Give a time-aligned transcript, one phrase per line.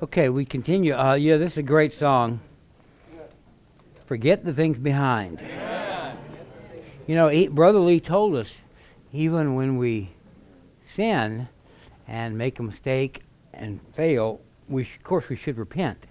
[0.00, 0.94] Okay, we continue.
[0.94, 2.38] Uh, yeah, this is a great song.
[4.06, 5.42] Forget the things behind.
[7.08, 8.48] You know, he, Brother Lee told us,
[9.12, 10.10] even when we
[10.86, 11.48] sin
[12.06, 16.06] and make a mistake and fail, we sh- of course we should repent.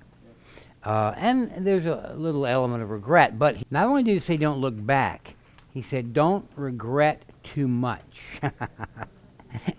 [0.84, 3.40] Uh, and there's a little element of regret.
[3.40, 5.36] But not only did he say don't look back,
[5.74, 8.20] he said don't regret too much.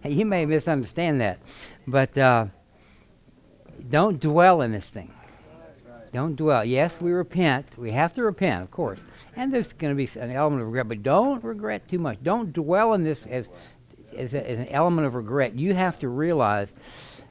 [0.03, 1.41] you may misunderstand that,
[1.87, 2.17] but.
[2.17, 2.47] Uh,
[3.89, 5.13] don't dwell in this thing.
[6.13, 6.65] Don't dwell.
[6.65, 7.67] Yes, we repent.
[7.77, 8.99] We have to repent, of course.
[9.37, 12.19] And there's going to be an element of regret, but don't regret too much.
[12.23, 13.49] Don't dwell in this as,
[14.17, 15.55] as, a, as an element of regret.
[15.55, 16.69] You have to realize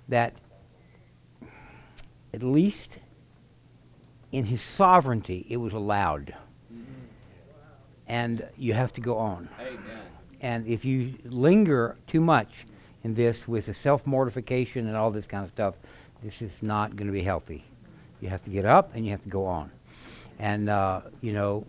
[0.08, 0.34] that
[2.34, 3.00] at least
[4.32, 6.36] in his sovereignty, it was allowed.
[8.08, 9.50] And you have to go on.
[9.60, 10.02] Amen.
[10.40, 12.66] And if you linger too much
[13.04, 15.76] in this with the self mortification and all this kind of stuff,
[16.24, 17.64] this is not going to be healthy.
[18.22, 19.72] You have to get up and you have to go on.
[20.40, 21.66] And, uh, you know,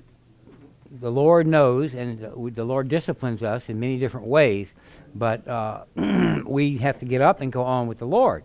[1.00, 4.68] the Lord knows, and uh, the Lord disciplines us in many different ways,
[5.14, 5.84] but uh,
[6.46, 8.44] we have to get up and go on with the Lord.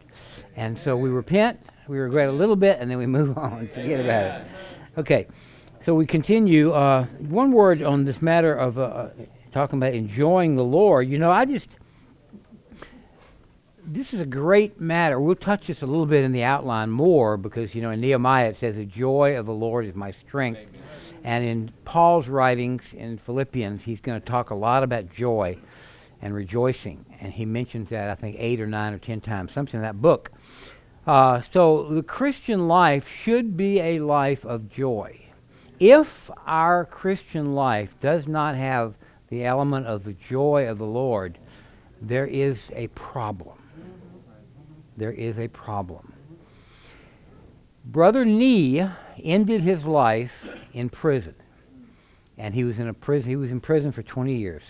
[0.56, 3.67] And so we repent, we regret a little bit, and then we move on.
[3.70, 4.48] Forget about it.
[4.98, 5.28] Okay,
[5.84, 6.72] so we continue.
[6.72, 9.10] Uh, one word on this matter of uh,
[9.52, 11.08] talking about enjoying the Lord.
[11.08, 11.70] You know, I just
[13.86, 15.20] this is a great matter.
[15.20, 18.50] We'll touch this a little bit in the outline more because, you know, in Nehemiah
[18.50, 20.59] it says, The joy of the Lord is my strength.
[20.59, 20.81] Amen.
[21.23, 25.58] And in Paul's writings in Philippians, he's going to talk a lot about joy
[26.22, 27.06] and rejoicing.
[27.20, 30.02] And he mentions that, I think, eight or nine or ten times, something in that
[30.02, 30.31] book.
[31.06, 35.20] Uh, so the Christian life should be a life of joy.
[35.80, 38.95] If our Christian life does not have
[39.30, 41.38] the element of the joy of the Lord,
[42.02, 43.58] there is a problem
[44.97, 46.13] there is a problem.
[47.86, 48.86] Brother Nee
[49.23, 51.36] ended his life in prison.
[52.38, 54.64] And he was in a prison he was in prison for 20 years.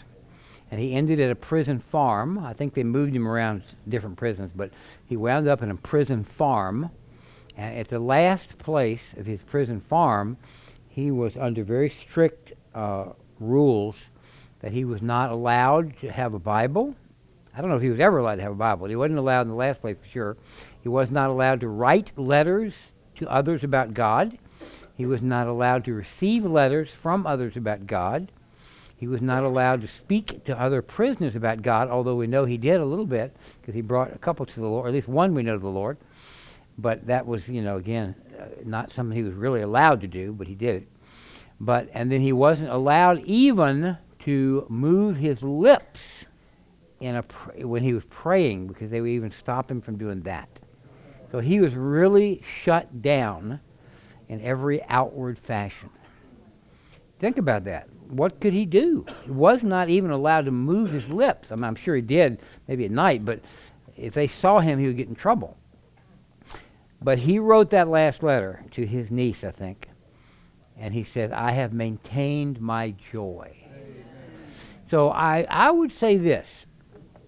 [0.72, 2.40] And he ended at a prison farm.
[2.40, 4.72] I think they moved him around different prisons, but
[5.06, 6.90] he wound up in a prison farm.
[7.56, 10.38] And at the last place of his prison farm,
[10.90, 13.96] he was under very strict uh, rules
[14.62, 16.96] that he was not allowed to have a Bible.
[17.56, 18.88] I don't know if he was ever allowed to have a Bible.
[18.88, 20.38] He wasn't allowed in the last place for sure.
[20.82, 22.74] He was not allowed to write letters
[23.18, 24.38] to others about God.
[24.96, 28.32] He was not allowed to receive letters from others about God.
[28.98, 32.58] He was not allowed to speak to other prisoners about God, although we know he
[32.58, 35.08] did a little bit because he brought a couple to the Lord, or at least
[35.08, 35.98] one we know to the Lord.
[36.78, 40.32] But that was, you know, again, uh, not something he was really allowed to do,
[40.32, 40.88] but he did.
[41.60, 46.26] But and then he wasn't allowed even to move his lips
[47.04, 50.22] in a pr- when he was praying because they would even stop him from doing
[50.22, 50.48] that.
[51.32, 53.60] So he was really shut down
[54.30, 55.90] in every outward fashion.
[57.20, 57.90] Think about that.
[58.08, 59.06] What could he do?
[59.26, 61.52] He was not even allowed to move his lips.
[61.52, 63.42] I I'm sure he did, maybe at night, but
[63.98, 65.58] if they saw him, he would get in trouble.
[67.02, 69.90] But he wrote that last letter to his niece, I think,
[70.78, 73.58] and he said, I have maintained my joy.
[73.66, 74.06] Amen.
[74.90, 76.66] So I, I would say this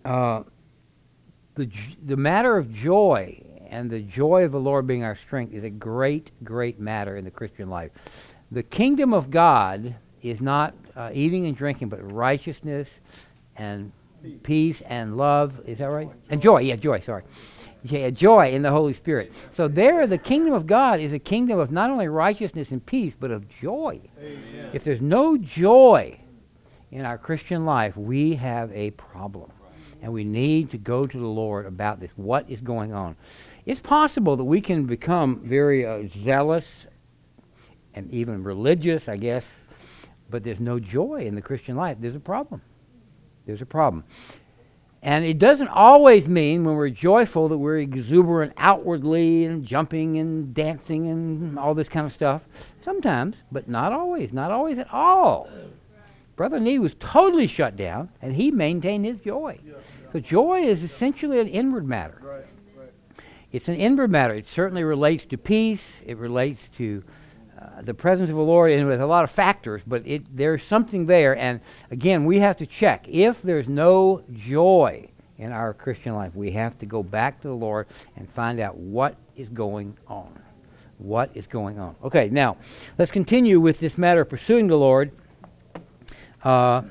[0.05, 0.43] uh,
[1.55, 1.69] the,
[2.05, 5.69] the matter of joy and the joy of the Lord being our strength is a
[5.69, 7.91] great, great matter in the Christian life.
[8.51, 12.89] The kingdom of God is not uh, eating and drinking, but righteousness
[13.55, 13.91] and
[14.43, 15.59] peace and love.
[15.66, 16.07] Is that right?
[16.07, 16.16] Joy.
[16.29, 16.57] And joy.
[16.61, 16.99] Yeah, joy.
[16.99, 17.23] Sorry.
[17.83, 19.33] Yeah, joy in the Holy Spirit.
[19.53, 23.13] So there, the kingdom of God is a kingdom of not only righteousness and peace,
[23.19, 24.01] but of joy.
[24.19, 24.69] Amen.
[24.73, 26.19] If there's no joy
[26.91, 29.51] in our Christian life, we have a problem
[30.05, 32.11] and we need to go to the Lord about this.
[32.16, 33.16] What is going on?
[33.66, 36.67] It's possible that we can become very uh, zealous
[37.95, 39.47] and even religious, I guess,
[40.29, 41.97] but there's no joy in the Christian life.
[41.99, 42.61] There's a problem.
[43.47, 44.03] There's a problem.
[45.01, 50.53] And it doesn't always mean when we're joyful that we're exuberant outwardly and jumping and
[50.53, 52.43] dancing and all this kind of stuff.
[52.84, 54.34] Sometimes, but not always.
[54.34, 55.49] Not always at all.
[56.35, 59.58] Brother Nee was totally shut down, and he maintained his joy.
[59.66, 59.75] Yeah,
[60.16, 62.17] So joy is essentially an inward matter.
[62.22, 62.46] Right,
[62.78, 63.23] right.
[63.52, 64.34] It's an inward matter.
[64.34, 65.96] It certainly relates to peace.
[66.06, 67.03] It relates to
[67.59, 69.82] uh, the presence of the Lord, and with a lot of factors.
[69.85, 71.59] But it, there's something there, and
[71.91, 73.06] again, we have to check.
[73.09, 77.53] If there's no joy in our Christian life, we have to go back to the
[77.53, 77.85] Lord
[78.16, 80.32] and find out what is going on.
[80.97, 81.97] What is going on?
[82.06, 82.56] Okay, now
[82.97, 85.11] let's continue with this matter of pursuing the Lord
[86.41, 86.84] uh,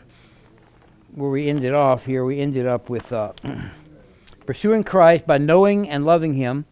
[1.15, 3.33] where we ended off here, we ended up with uh,
[4.47, 6.67] pursuing Christ by knowing and loving Him.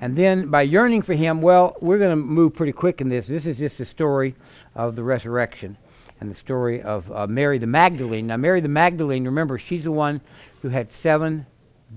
[0.00, 3.26] And then by yearning for him, well, we're going to move pretty quick in this.
[3.26, 4.34] This is just the story
[4.74, 5.78] of the resurrection
[6.20, 8.26] and the story of uh, Mary the Magdalene.
[8.26, 10.20] Now, Mary the Magdalene, remember, she's the one
[10.62, 11.46] who had seven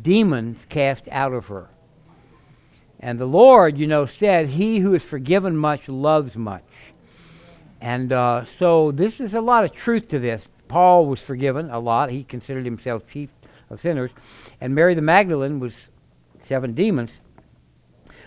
[0.02, 1.70] demons cast out of her.
[3.00, 6.64] And the Lord, you know, said, He who is forgiven much loves much.
[7.80, 10.48] And uh, so this is a lot of truth to this.
[10.68, 12.10] Paul was forgiven a lot.
[12.10, 13.30] He considered himself chief
[13.70, 14.12] of sinners.
[14.62, 15.74] And Mary the Magdalene was
[16.48, 17.12] seven demons.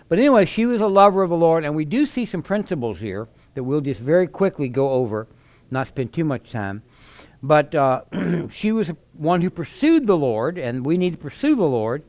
[0.09, 2.99] But anyway, she was a lover of the Lord, and we do see some principles
[2.99, 5.29] here that we'll just very quickly go over,
[5.71, 6.83] not spend too much time.
[7.43, 8.03] But uh,
[8.51, 12.03] she was one who pursued the Lord, and we need to pursue the Lord.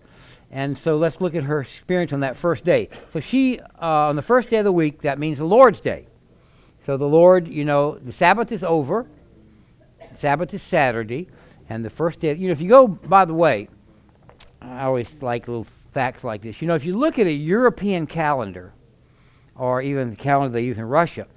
[0.50, 2.90] And so let's look at her experience on that first day.
[3.14, 6.08] So she, uh, on the first day of the week, that means the Lord's Day.
[6.86, 9.08] So the Lord, you know, the Sabbath is over.
[10.22, 11.28] Sabbath is Saturday.
[11.68, 13.68] And the first day, you know, if you go, by the way,
[14.62, 16.62] I always like little facts like this.
[16.62, 18.74] You know, if you look at a European calendar,
[19.56, 21.28] or even the calendar they use in Russia,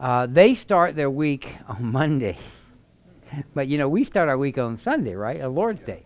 [0.00, 2.36] uh, they start their week on Monday.
[3.54, 5.40] but, you know, we start our week on Sunday, right?
[5.40, 6.04] A Lord's Day.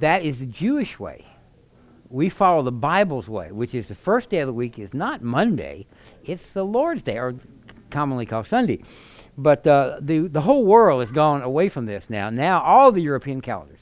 [0.00, 1.26] That is the Jewish way.
[2.08, 5.22] We follow the Bible's way, which is the first day of the week is not
[5.22, 5.86] Monday,
[6.24, 7.36] it's the Lord's Day, or
[7.90, 8.82] commonly called Sunday.
[9.38, 12.30] But uh, the, the whole world has gone away from this now.
[12.30, 13.78] Now, all the European calendars,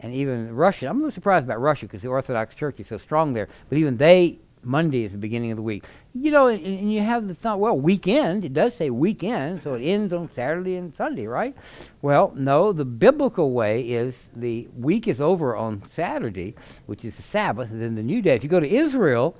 [0.00, 2.98] and even Russia, I'm a little surprised about Russia because the Orthodox Church is so
[2.98, 5.84] strong there, but even they, Monday is the beginning of the week.
[6.14, 9.74] You know, and, and you have the thought, well, weekend, it does say weekend, so
[9.74, 11.56] it ends on Saturday and Sunday, right?
[12.02, 16.54] Well, no, the biblical way is the week is over on Saturday,
[16.86, 18.34] which is the Sabbath, and then the new day.
[18.34, 19.36] If you go to Israel,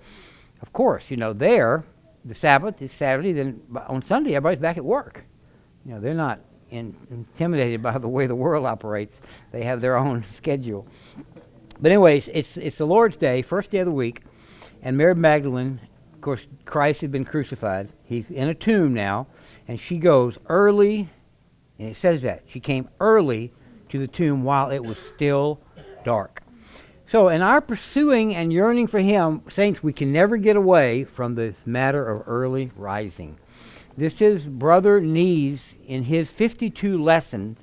[0.63, 1.85] of course, you know, there,
[2.29, 5.25] the Sabbath is Saturday, then on Sunday everybody's back at work.
[5.85, 6.41] You know, they're not
[6.71, 9.17] in, intimidated by the way the world operates.
[9.51, 10.87] They have their own schedule.
[11.81, 14.23] But anyways, it's it's the Lord's Day, first day of the week,
[14.83, 15.81] and Mary Magdalene,
[16.13, 17.89] of course, Christ had been crucified.
[18.05, 19.29] He's in a tomb now,
[19.69, 21.09] and she goes early,
[21.79, 23.53] and it says that she came early
[23.91, 25.61] to the tomb while it was still
[26.05, 26.43] dark.
[27.11, 31.35] So, in our pursuing and yearning for Him, saints, we can never get away from
[31.35, 33.39] this matter of early rising.
[33.97, 37.59] This is Brother Nee's in his 52 lessons,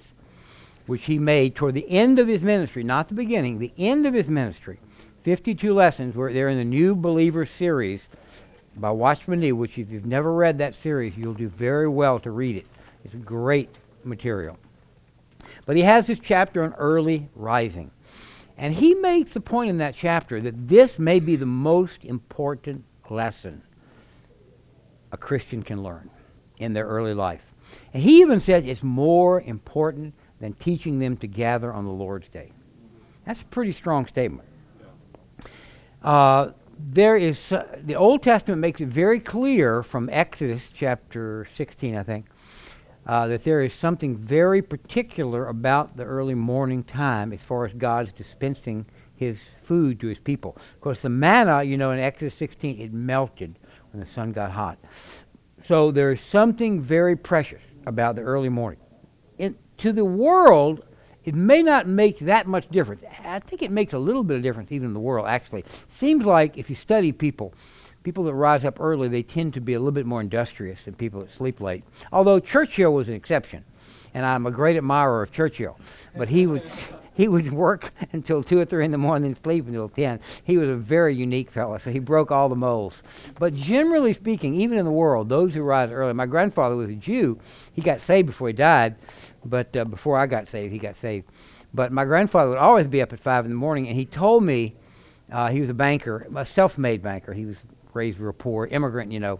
[0.87, 4.15] which he made toward the end of his ministry, not the beginning, the end of
[4.15, 4.79] his ministry.
[5.23, 8.01] 52 lessons there in the New Believer series
[8.75, 12.31] by Watchman Nee, which if you've never read that series, you'll do very well to
[12.31, 12.65] read it.
[13.03, 13.69] It's great
[14.03, 14.57] material.
[15.67, 17.91] But he has this chapter on early rising.
[18.57, 22.85] And he makes the point in that chapter that this may be the most important
[23.09, 23.61] lesson
[25.11, 26.09] a Christian can learn
[26.57, 27.41] in their early life.
[27.93, 32.27] And he even says it's more important than teaching them to gather on the Lord's
[32.29, 32.51] day.
[33.25, 34.47] That's a pretty strong statement.
[36.03, 41.95] Uh, there is uh, the Old Testament makes it very clear from Exodus chapter 16,
[41.95, 42.25] I think,
[43.05, 47.73] uh, that there is something very particular about the early morning time as far as
[47.73, 48.85] God's dispensing
[49.15, 50.57] his food to his people.
[50.73, 53.57] Of course, the manna, you know, in Exodus 16, it melted
[53.91, 54.77] when the sun got hot.
[55.65, 58.79] So there is something very precious about the early morning.
[59.37, 60.83] In, to the world,
[61.23, 63.03] it may not make that much difference.
[63.23, 65.65] I think it makes a little bit of difference even in the world, actually.
[65.89, 67.53] Seems like if you study people,
[68.05, 70.93] people that rise up early, they tend to be a little bit more industrious than
[70.93, 71.83] people that sleep late.
[72.13, 73.65] Although Churchill was an exception,
[74.13, 75.77] and I'm a great admirer of Churchill,
[76.15, 76.61] but he would
[77.15, 80.19] he would work until two or three in the morning and sleep until ten.
[80.43, 82.95] He was a very unique fellow, so he broke all the molds.
[83.39, 86.13] But generally speaking, even in the world, those who rise early.
[86.13, 87.39] My grandfather was a Jew.
[87.73, 88.95] He got saved before he died,
[89.43, 91.25] but uh, before I got saved, he got saved.
[91.73, 94.43] But my grandfather would always be up at five in the morning, and he told
[94.43, 94.75] me
[95.31, 97.33] uh, he was a banker, a self-made banker.
[97.33, 97.57] He was
[97.95, 99.39] raised real poor, immigrant, you know.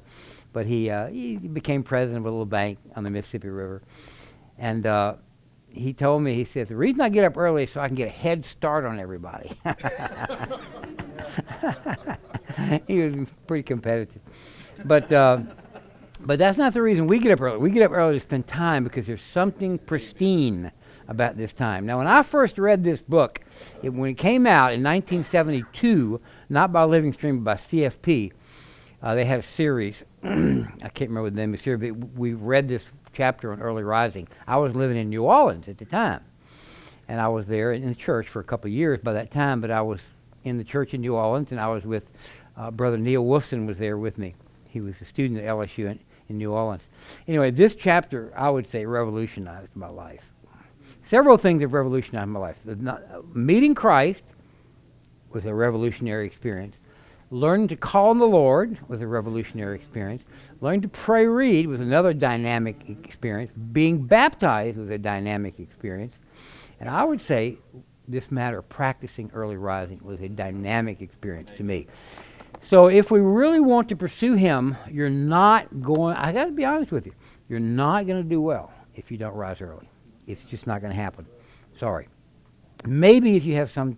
[0.53, 3.81] But he, uh, he became president of a little bank on the Mississippi River.
[4.57, 5.15] And uh,
[5.69, 7.95] he told me, he said, the reason I get up early is so I can
[7.95, 9.51] get a head start on everybody.
[12.87, 14.21] he was pretty competitive.
[14.85, 15.39] But, uh,
[16.21, 17.57] but that's not the reason we get up early.
[17.57, 20.71] We get up early to spend time because there's something pristine
[21.07, 21.85] about this time.
[21.85, 23.41] Now, when I first read this book,
[23.83, 26.19] it, when it came out in 1972,
[26.49, 28.31] not by Living Stream, but by CFP,
[29.05, 30.03] uh, they had a series.
[30.23, 32.83] I can't remember the name of the series, but we read this
[33.13, 34.27] chapter on early rising.
[34.47, 36.21] I was living in New Orleans at the time,
[37.07, 39.61] and I was there in the church for a couple of years by that time.
[39.61, 39.99] But I was
[40.43, 42.09] in the church in New Orleans, and I was with
[42.57, 44.33] uh, Brother Neil Wolfson was there with me.
[44.69, 46.83] He was a student at LSU in, in New Orleans.
[47.27, 50.31] Anyway, this chapter I would say revolutionized my life.
[51.07, 52.57] Several things have revolutionized my life.
[52.65, 54.23] Not, uh, meeting Christ
[55.29, 56.75] was a revolutionary experience.
[57.31, 60.23] Learning to call on the Lord was a revolutionary experience.
[60.61, 63.51] Learning to pray read was another dynamic experience.
[63.71, 66.15] Being baptized was a dynamic experience.
[66.79, 67.57] And I would say
[68.07, 71.87] this matter of practicing early rising was a dynamic experience to me.
[72.67, 76.65] So if we really want to pursue him, you're not going I got to be
[76.65, 77.13] honest with you.
[77.49, 79.89] You're not going to do well if you don't rise early.
[80.27, 81.25] It's just not going to happen.
[81.79, 82.07] Sorry.
[82.85, 83.97] Maybe if you have some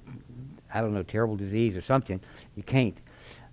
[0.74, 2.19] I don't know terrible disease or something,
[2.55, 3.01] you can't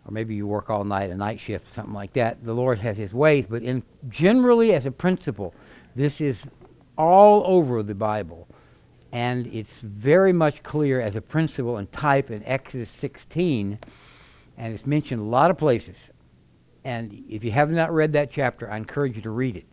[0.07, 2.45] or maybe you work all night, a night shift, something like that.
[2.45, 5.55] The Lord has His ways, but in generally as a principle,
[5.97, 6.43] this is
[6.97, 8.47] all over the Bible,
[9.13, 13.79] and it's very much clear as a principle and type in Exodus 16,
[14.57, 15.97] and it's mentioned a lot of places.
[16.85, 19.65] And if you have not read that chapter, I encourage you to read it.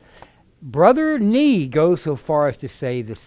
[0.61, 3.19] Brother Nee goes so far as to say the,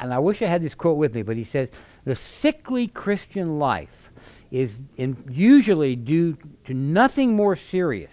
[0.00, 1.68] and I wish I had this quote with me, but he says
[2.04, 4.05] the sickly Christian life
[4.50, 8.12] is in, usually due to nothing more serious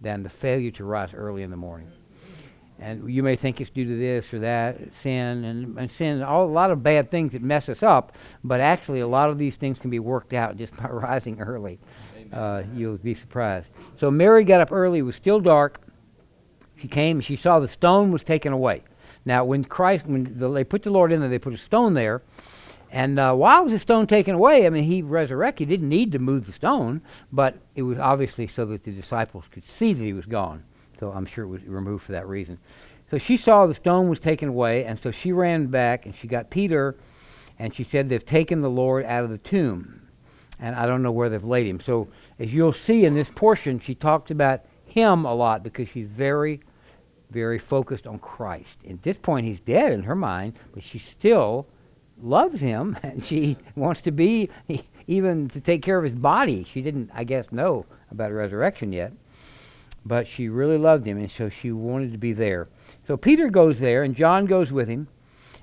[0.00, 1.90] than the failure to rise early in the morning.
[2.80, 6.44] And you may think it's due to this or that, sin, and, and sin, all,
[6.44, 8.12] a lot of bad things that mess us up,
[8.44, 11.80] but actually a lot of these things can be worked out just by rising early.
[12.32, 13.68] Uh, you'll be surprised.
[13.98, 15.80] So Mary got up early, it was still dark.
[16.76, 18.84] She came, she saw the stone was taken away.
[19.24, 21.94] Now, when Christ, when the, they put the Lord in there, they put a stone
[21.94, 22.22] there,
[22.90, 24.66] and uh, why was the stone taken away?
[24.66, 25.68] I mean, he resurrected.
[25.68, 29.44] He didn't need to move the stone, but it was obviously so that the disciples
[29.50, 30.64] could see that he was gone.
[30.98, 32.58] So I'm sure it was removed for that reason.
[33.10, 36.26] So she saw the stone was taken away, and so she ran back and she
[36.26, 36.96] got Peter,
[37.58, 40.08] and she said, They've taken the Lord out of the tomb,
[40.58, 41.80] and I don't know where they've laid him.
[41.80, 46.08] So as you'll see in this portion, she talked about him a lot because she's
[46.08, 46.60] very,
[47.30, 48.78] very focused on Christ.
[48.88, 51.66] At this point, he's dead in her mind, but she's still
[52.22, 54.50] loves him and she wants to be
[55.06, 56.64] even to take care of his body.
[56.64, 59.12] She didn't, I guess, know about resurrection yet,
[60.04, 62.68] but she really loved him, and so she wanted to be there.
[63.06, 65.08] So Peter goes there, and John goes with him,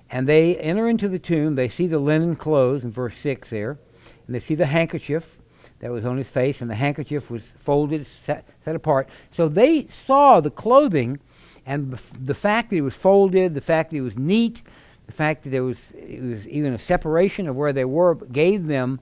[0.09, 1.55] and they enter into the tomb.
[1.55, 3.77] They see the linen clothes in verse 6 there,
[4.25, 5.37] and they see the handkerchief
[5.79, 9.07] that was on his face, and the handkerchief was folded, set, set apart.
[9.31, 11.19] So they saw the clothing
[11.65, 14.61] and the fact that it was folded, the fact that it was neat,
[15.05, 18.99] the fact that there was, was even a separation of where they were gave them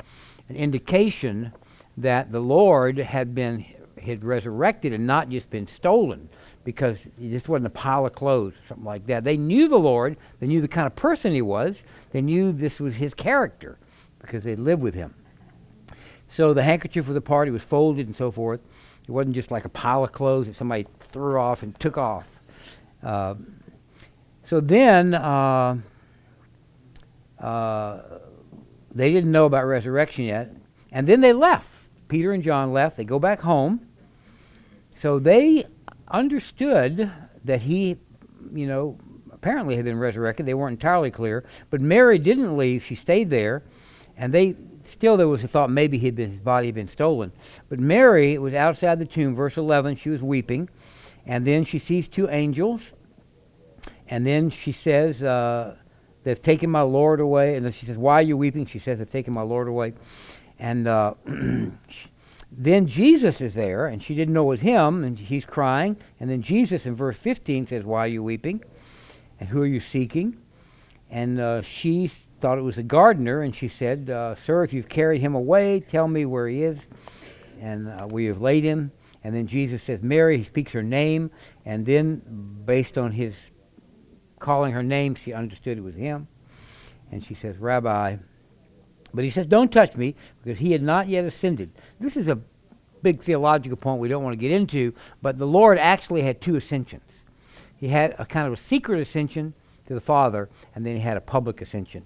[0.50, 1.54] an indication
[1.98, 3.66] that the Lord had been
[4.02, 6.28] had resurrected and not just been stolen
[6.64, 9.24] because this wasn't a pile of clothes or something like that.
[9.24, 10.18] They knew the Lord.
[10.40, 11.78] They knew the kind of person he was.
[12.12, 13.78] They knew this was his character
[14.20, 15.14] because they lived with him.
[16.32, 18.62] So the handkerchief of the party was folded and so forth.
[19.08, 22.26] It wasn't just like a pile of clothes that somebody threw off and took off.
[23.04, 23.36] Uh,
[24.50, 25.78] so then uh,
[27.44, 28.02] uh,
[28.96, 30.56] they didn't know about resurrection yet.
[30.92, 31.70] And then they left.
[32.08, 32.96] Peter and John left.
[32.96, 33.86] They go back home.
[35.02, 35.66] So they
[36.08, 37.12] understood
[37.44, 37.98] that he,
[38.54, 38.98] you know,
[39.32, 40.46] apparently had been resurrected.
[40.46, 41.44] They weren't entirely clear.
[41.70, 42.84] But Mary didn't leave.
[42.86, 43.64] She stayed there.
[44.16, 47.34] And they still there was a thought maybe he'd been, his body had been stolen.
[47.68, 49.98] But Mary was outside the tomb, verse 11.
[49.98, 50.70] She was weeping.
[51.26, 52.94] And then she sees two angels.
[54.08, 55.76] And then she says, uh,
[56.24, 57.56] They've taken my Lord away.
[57.56, 58.66] And then she says, Why are you weeping?
[58.66, 59.94] She says, They've taken my Lord away.
[60.60, 61.16] And uh,
[62.52, 65.98] then Jesus is there, and she didn't know it was him, and he's crying.
[66.20, 68.64] And then Jesus in verse 15 says, Why are you weeping?
[69.40, 70.38] And who are you seeking?
[71.10, 74.90] And uh, she thought it was the gardener, and she said, uh, Sir, if you've
[74.90, 76.80] carried him away, tell me where he is,
[77.62, 78.92] and uh, we have laid him.
[79.24, 81.32] And then Jesus says, Mary, he speaks her name,
[81.66, 82.22] and then
[82.66, 83.36] based on his
[84.44, 86.28] calling her name, she understood it was him.
[87.12, 88.18] And she says, Rabbi.
[89.14, 91.72] But he says, Don't touch me, because he had not yet ascended.
[92.00, 92.40] This is a
[93.02, 96.56] big theological point we don't want to get into, but the Lord actually had two
[96.56, 97.04] ascensions.
[97.78, 99.54] He had a kind of a secret ascension
[99.88, 102.06] to the Father, and then he had a public ascension.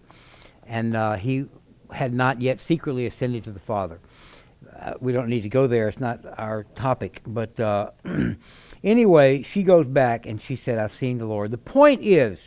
[0.65, 1.47] And uh, he
[1.91, 3.99] had not yet secretly ascended to the Father.
[4.79, 7.21] Uh, we don't need to go there, it's not our topic.
[7.25, 7.91] But uh,
[8.83, 11.51] Anyway, she goes back and she said, I've seen the Lord.
[11.51, 12.39] The point is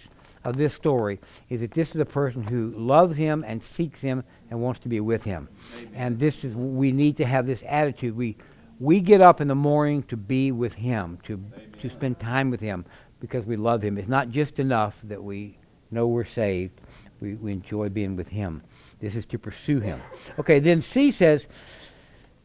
[0.44, 4.24] of this story is that this is a person who loves him and seeks him
[4.48, 5.48] and wants to be with him.
[5.78, 5.92] Amen.
[5.94, 8.16] And this is we need to have this attitude.
[8.16, 8.36] We
[8.78, 11.74] we get up in the morning to be with him, to Amen.
[11.82, 12.86] to spend time with him
[13.20, 13.98] because we love him.
[13.98, 15.58] It's not just enough that we
[15.90, 16.80] know we're saved.
[17.20, 18.62] We, we enjoy being with him.
[18.98, 20.00] This is to pursue him.
[20.38, 21.46] Okay, then C says,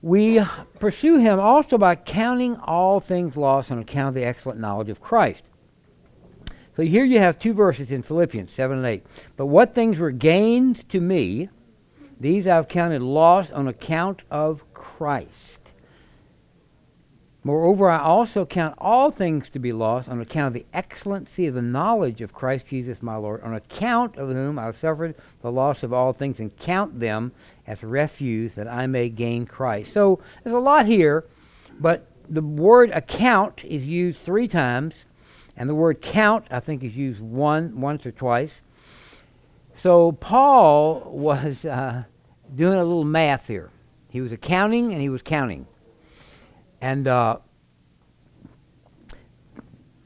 [0.05, 0.39] we
[0.77, 5.01] pursue him also by counting all things lost on account of the excellent knowledge of
[5.01, 5.41] Christ.
[6.75, 9.03] So here you have two verses in Philippians 7 and 8.
[9.35, 11.49] But what things were gains to me,
[12.19, 15.54] these I've counted lost on account of Christ.
[17.45, 21.53] Moreover, I also count all things to be lost on account of the excellency of
[21.53, 25.51] the knowledge of Christ Jesus my Lord, on account of whom I have suffered the
[25.51, 27.33] loss of all things, and count them
[27.67, 29.93] as refuse that I may gain Christ.
[29.93, 31.23] So there's a lot here,
[31.79, 34.95] but the word account is used three times,
[35.55, 38.61] and the word count, I think, is used one once or twice.
[39.75, 42.05] So Paul was uh,
[42.55, 43.69] doing a little math here.
[44.09, 45.67] He was accounting and he was counting.
[46.85, 47.37] And uh,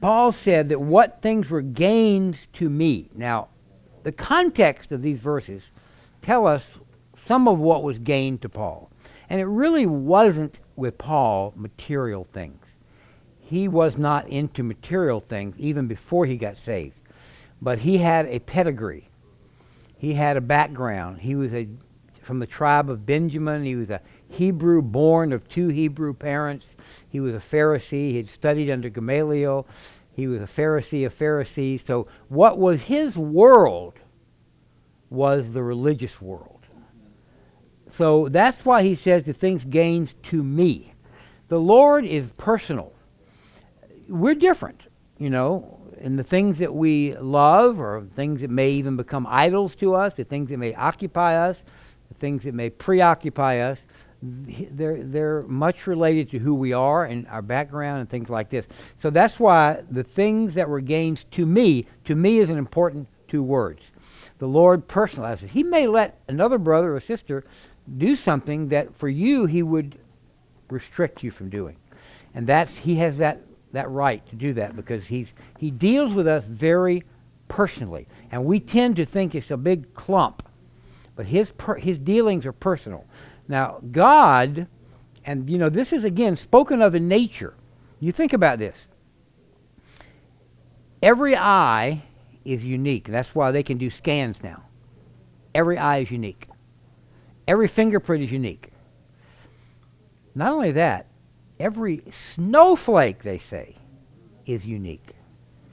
[0.00, 3.10] Paul said that what things were gains to me.
[3.14, 3.48] Now,
[4.02, 5.64] the context of these verses
[6.22, 6.66] tell us
[7.26, 8.90] some of what was gained to Paul.
[9.28, 12.64] And it really wasn't with Paul material things.
[13.40, 16.96] He was not into material things even before he got saved.
[17.60, 19.10] But he had a pedigree.
[19.98, 21.20] He had a background.
[21.20, 21.68] He was a
[22.22, 23.64] from the tribe of Benjamin.
[23.64, 26.66] He was a Hebrew born of two Hebrew parents.
[27.08, 28.10] He was a Pharisee.
[28.10, 29.66] He had studied under Gamaliel.
[30.12, 31.84] He was a Pharisee of Pharisees.
[31.84, 33.94] So, what was his world
[35.10, 36.60] was the religious world.
[37.90, 40.94] So, that's why he says the things gained to me.
[41.48, 42.92] The Lord is personal.
[44.08, 44.82] We're different,
[45.18, 49.74] you know, in the things that we love or things that may even become idols
[49.76, 51.58] to us, the things that may occupy us,
[52.08, 53.80] the things that may preoccupy us
[54.22, 58.66] they're they're much related to who we are and our background and things like this.
[59.00, 63.08] So that's why the things that were gains to me, to me is an important
[63.28, 63.82] two words.
[64.38, 65.50] The Lord personalizes.
[65.50, 67.44] He may let another brother or sister
[67.96, 69.98] do something that for you he would
[70.68, 71.76] restrict you from doing.
[72.34, 73.40] And that's he has that
[73.72, 77.04] that right to do that because he's he deals with us very
[77.48, 78.06] personally.
[78.30, 80.42] And we tend to think it's a big clump.
[81.16, 83.04] But his per, his dealings are personal.
[83.50, 84.68] Now, God,
[85.24, 87.54] and you know, this is again spoken of in nature.
[87.98, 88.86] You think about this.
[91.02, 92.04] Every eye
[92.44, 93.08] is unique.
[93.08, 94.62] That's why they can do scans now.
[95.52, 96.46] Every eye is unique.
[97.48, 98.70] Every fingerprint is unique.
[100.32, 101.06] Not only that,
[101.58, 103.78] every snowflake, they say,
[104.46, 105.16] is unique.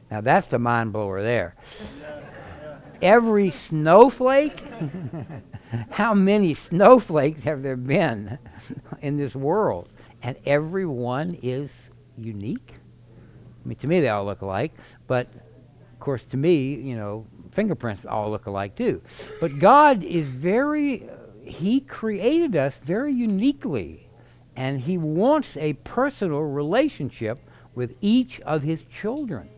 [0.10, 1.56] Now that's the mind blower there.
[3.02, 4.64] Every snowflake
[5.92, 8.38] how many snowflakes have there been
[9.02, 9.90] in this world?
[10.22, 11.70] And every one is
[12.18, 12.74] unique.
[13.64, 14.74] I mean, to me, they all look alike.
[15.08, 19.02] But, of course, to me, you know, fingerprints all look alike too.
[19.40, 24.10] But God is very, uh, He created us very uniquely.
[24.56, 27.40] And He wants a personal relationship
[27.76, 29.50] with each of His children.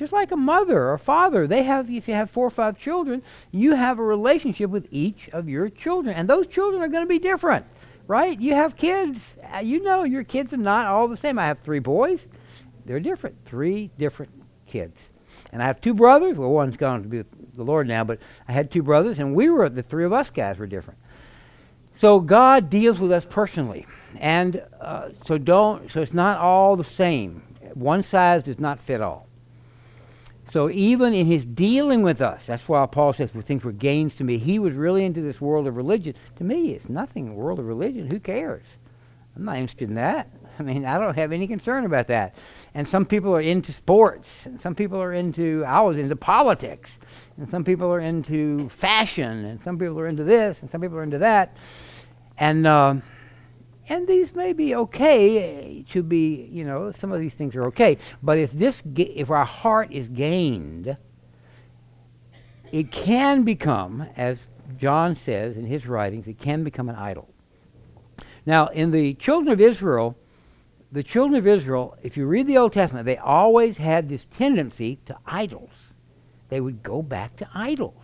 [0.00, 3.22] Just like a mother or father, they have if you have four or five children,
[3.52, 7.08] you have a relationship with each of your children, and those children are going to
[7.08, 7.66] be different,
[8.06, 8.40] right?
[8.40, 11.38] You have kids, uh, you know your kids are not all the same.
[11.38, 12.24] I have three boys,
[12.86, 14.32] they're different, three different
[14.66, 14.96] kids,
[15.52, 16.38] and I have two brothers.
[16.38, 19.34] Well, one's gone to be with the Lord now, but I had two brothers, and
[19.34, 20.98] we were the three of us guys were different.
[21.96, 23.86] So God deals with us personally,
[24.18, 25.92] and uh, so don't.
[25.92, 27.42] So it's not all the same.
[27.74, 29.26] One size does not fit all.
[30.52, 34.14] So even in his dealing with us, that's why Paul says for things were gains
[34.16, 34.38] to me.
[34.38, 36.14] He was really into this world of religion.
[36.36, 37.36] To me, it's nothing.
[37.36, 38.10] World of religion.
[38.10, 38.64] Who cares?
[39.36, 40.28] I'm not interested in that.
[40.58, 42.34] I mean, I don't have any concern about that.
[42.74, 45.64] And some people are into sports, and some people are into.
[45.64, 46.98] I was into politics,
[47.36, 50.98] and some people are into fashion, and some people are into this, and some people
[50.98, 51.56] are into that,
[52.38, 52.66] and.
[52.66, 52.94] Uh,
[53.90, 57.64] and these may be okay eh, to be, you know, some of these things are
[57.64, 57.98] okay.
[58.22, 60.96] But if this, ga- if our heart is gained,
[62.70, 64.38] it can become, as
[64.78, 67.28] John says in his writings, it can become an idol.
[68.46, 70.16] Now, in the children of Israel,
[70.92, 75.00] the children of Israel, if you read the Old Testament, they always had this tendency
[75.06, 75.70] to idols.
[76.48, 77.94] They would go back to idols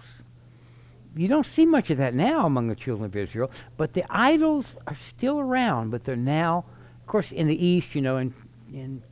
[1.16, 4.66] you don't see much of that now among the children of Israel, but the idols
[4.87, 6.64] are still around, but they're now,
[7.00, 8.35] of course, in the East, you know, in,
[8.72, 9.02] in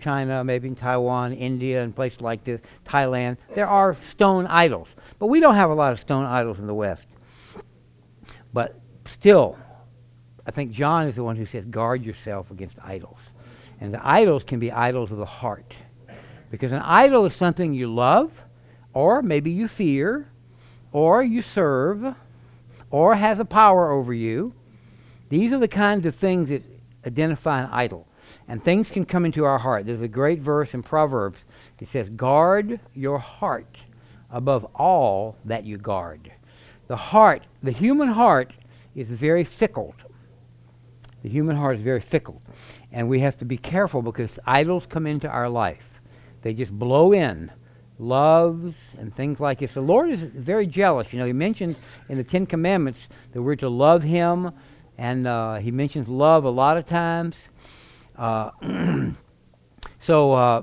[0.00, 4.88] China, maybe in Taiwan, India, and places like this, Thailand, there are stone idols.
[5.18, 7.06] But we don't have a lot of stone idols in the West.
[8.52, 9.56] But still,
[10.44, 13.18] I think John is the one who says, guard yourself against idols.
[13.80, 15.74] And the idols can be idols of the heart.
[16.50, 18.32] Because an idol is something you love,
[18.92, 20.28] or maybe you fear,
[20.92, 22.14] or you serve,
[22.90, 24.54] or has a power over you.
[25.28, 26.62] These are the kinds of things that
[27.06, 28.06] identify an idol.
[28.46, 29.86] And things can come into our heart.
[29.86, 31.38] There's a great verse in Proverbs.
[31.80, 33.76] It says, Guard your heart
[34.30, 36.32] above all that you guard.
[36.86, 38.52] The heart, the human heart,
[38.94, 39.94] is very fickle.
[41.22, 42.42] The human heart is very fickle.
[42.92, 46.00] And we have to be careful because idols come into our life.
[46.42, 47.50] They just blow in
[48.02, 49.72] loves and things like this.
[49.72, 51.12] The Lord is very jealous.
[51.12, 51.76] You know, He mentions
[52.08, 54.52] in the Ten Commandments that we're to love Him,
[54.98, 57.36] and uh, He mentions love a lot of times.
[58.16, 58.50] Uh,
[60.00, 60.62] so uh,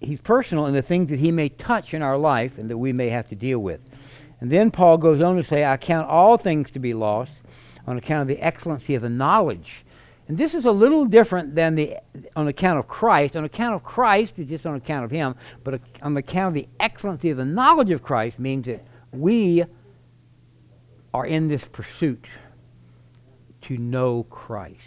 [0.00, 2.92] He's personal in the things that He may touch in our life and that we
[2.92, 3.80] may have to deal with.
[4.40, 7.32] And then Paul goes on to say, I count all things to be lost
[7.86, 9.84] on account of the excellency of the knowledge.
[10.30, 11.96] And this is a little different than the
[12.36, 13.34] on account of Christ.
[13.34, 16.68] On account of Christ is just on account of him, but on account of the
[16.78, 19.64] excellency of the knowledge of Christ means that we
[21.12, 22.28] are in this pursuit
[23.62, 24.78] to know Christ,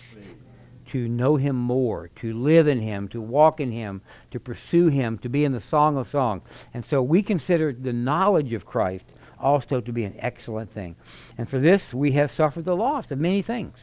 [0.91, 4.01] to know him more, to live in him, to walk in him,
[4.32, 6.43] to pursue him, to be in the song of songs.
[6.73, 10.95] And so we consider the knowledge of Christ also to be an excellent thing.
[11.38, 13.77] And for this, we have suffered the loss of many things.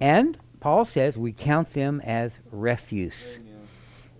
[0.00, 0.36] And
[0.68, 3.38] Paul says we count them as refuse.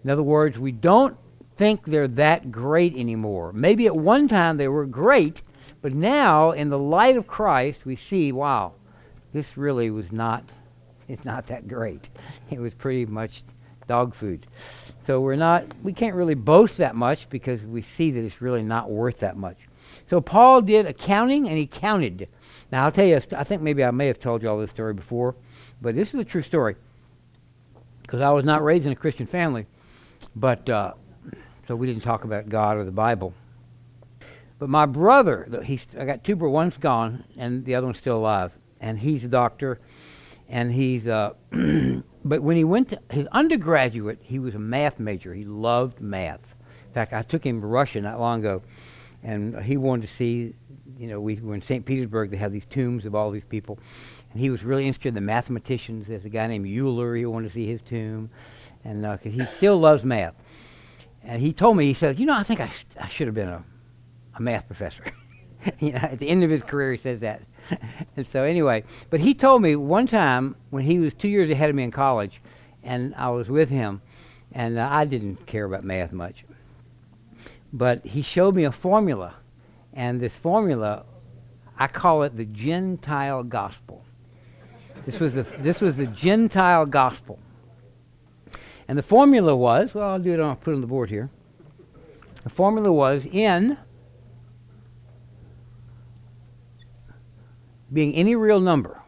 [0.03, 1.15] In other words, we don't
[1.59, 3.53] think they're that great anymore.
[3.53, 5.43] Maybe at one time they were great,
[5.83, 8.73] but now in the light of Christ, we see, wow,
[9.35, 10.43] this really was not
[11.09, 12.09] it's not that great.
[12.51, 13.43] It was pretty much
[13.87, 14.47] dog food.
[15.07, 18.63] So we're not we can't really boast that much because we see that it's really
[18.63, 19.59] not worth that much.
[20.09, 22.31] So Paul did accounting and he counted.
[22.71, 24.95] Now I'll tell you, I think maybe I may have told you all this story
[24.95, 25.35] before,
[25.81, 26.77] but this is a true story
[28.03, 29.67] because I was not raised in a Christian family,
[30.37, 30.95] but uh,
[31.67, 33.33] so we didn't talk about God or the Bible.
[34.59, 38.17] But my brother, he's, I got two brothers, one's gone and the other one's still
[38.17, 39.79] alive, and he's a doctor,
[40.49, 41.07] and he's.
[41.07, 41.35] Uh,
[42.25, 45.33] but when he went to his undergraduate, he was a math major.
[45.33, 46.55] He loved math.
[46.87, 48.63] In fact, I took him to Russia not long ago
[49.23, 50.55] and he wanted to see,
[50.99, 51.85] you know, we were in St.
[51.85, 52.31] Petersburg.
[52.31, 53.79] They have these tombs of all these people,
[54.33, 56.09] and he was really interested in the mathematicians.
[56.09, 57.15] There's a guy named Euler.
[57.15, 58.31] He wanted to see his tomb,
[58.85, 60.35] and uh, he still loves math.
[61.23, 63.35] And he told me, he said, you know, I think I, sh- I should have
[63.35, 63.65] been a,
[64.35, 65.05] a math professor.
[65.79, 67.43] you know, at the end of his career, he says that.
[68.17, 71.71] and so anyway, but he told me one time when he was two years ahead
[71.71, 72.41] of me in college,
[72.83, 74.01] and I was with him,
[74.53, 76.45] and uh, I didn't care about math much.
[77.73, 79.35] But he showed me a formula,
[79.99, 81.05] and this formula,
[81.77, 84.05] I call it the Gentile gospel.
[85.05, 87.41] This was the, this was the Gentile gospel.
[88.87, 91.31] And the formula was, well, I'll do it, I'll put it on the board here.
[92.45, 93.77] The formula was in
[97.93, 99.01] being any real number.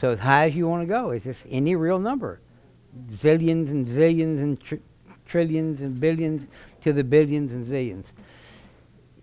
[0.00, 2.40] So as high as you want to go, it's just any real number.
[3.10, 4.76] Zillions and zillions and tr-
[5.26, 6.46] trillions and billions
[6.82, 8.04] to the billions and zillions.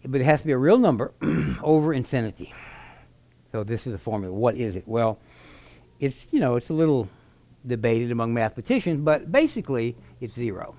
[0.07, 1.13] But it has to be a real number
[1.63, 2.53] over infinity.
[3.51, 4.33] So this is the formula.
[4.33, 4.87] What is it?
[4.87, 5.19] Well,
[5.99, 7.09] it's you know it's a little
[7.65, 10.75] debated among mathematicians, but basically it's zero.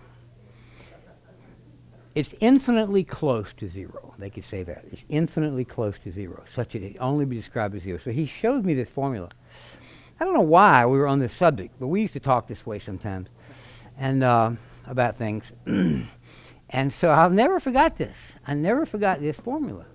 [2.14, 4.14] It's infinitely close to zero.
[4.18, 4.84] They could say that.
[4.90, 7.98] It's infinitely close to zero, such that it only be described as zero.
[8.02, 9.28] So he shows me this formula.
[10.18, 12.64] I don't know why we were on this subject, but we used to talk this
[12.64, 13.28] way sometimes,
[13.98, 14.52] and uh,
[14.86, 15.52] about things.
[16.70, 18.16] And so I'll never forgot this.
[18.46, 19.86] I never forgot this formula.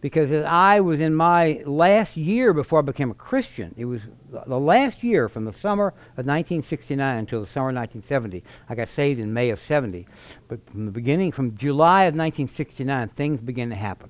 [0.00, 4.00] Because as I was in my last year before I became a Christian, it was
[4.30, 8.42] the last year from the summer of 1969 until the summer of 1970.
[8.68, 10.06] I got saved in May of 70.
[10.48, 14.08] But from the beginning, from July of 1969, things began to happen.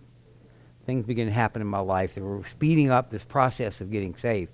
[0.87, 4.17] Things began to happen in my life that were speeding up this process of getting
[4.17, 4.53] saved.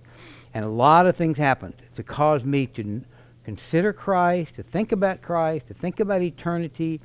[0.54, 3.02] And a lot of things happened to cause me to
[3.44, 7.00] consider Christ, to think about Christ, to think about eternity,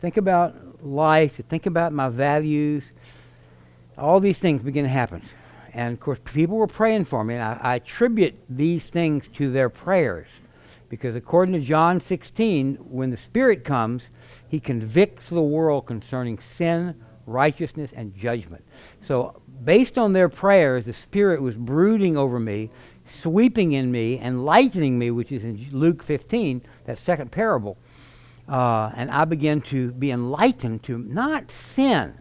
[0.00, 2.84] think about life, to think about my values.
[3.96, 5.22] All these things begin to happen.
[5.72, 9.50] And of course, people were praying for me, and I, I attribute these things to
[9.50, 10.28] their prayers.
[10.88, 14.04] Because according to John 16, when the Spirit comes,
[14.48, 16.94] he convicts the world concerning sin,
[17.26, 18.64] righteousness, and judgment.
[19.06, 22.70] So, based on their prayers, the Spirit was brooding over me,
[23.06, 27.76] sweeping in me, enlightening me, which is in Luke 15, that second parable.
[28.48, 32.14] Uh, and I began to be enlightened to not sin.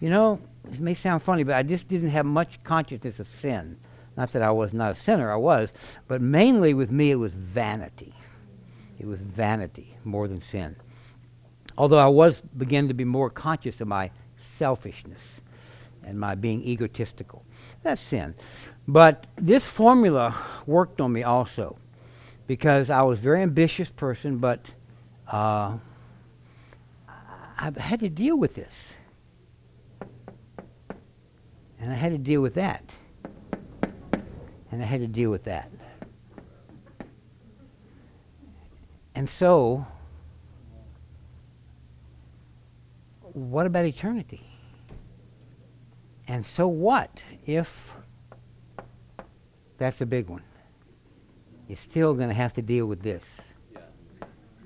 [0.00, 0.40] You know,
[0.72, 3.78] it may sound funny, but I just didn't have much consciousness of sin.
[4.16, 5.70] Not that I was not a sinner, I was,
[6.08, 8.14] but mainly with me it was vanity.
[8.98, 10.76] It was vanity more than sin.
[11.76, 14.10] Although I was beginning to be more conscious of my
[14.58, 15.20] selfishness
[16.02, 17.44] and my being egotistical.
[17.82, 18.34] That's sin.
[18.88, 20.34] But this formula
[20.66, 21.78] worked on me also
[22.46, 24.64] because I was a very ambitious person, but
[25.28, 25.78] uh,
[27.58, 28.72] I've had to deal with this.
[31.80, 32.84] And I had to deal with that.
[34.70, 35.70] And I had to deal with that.
[39.14, 39.86] And so,
[43.32, 44.48] what about eternity?
[46.28, 47.10] And so what
[47.46, 47.94] if
[49.78, 50.42] that's a big one?
[51.66, 53.22] You're still going to have to deal with this.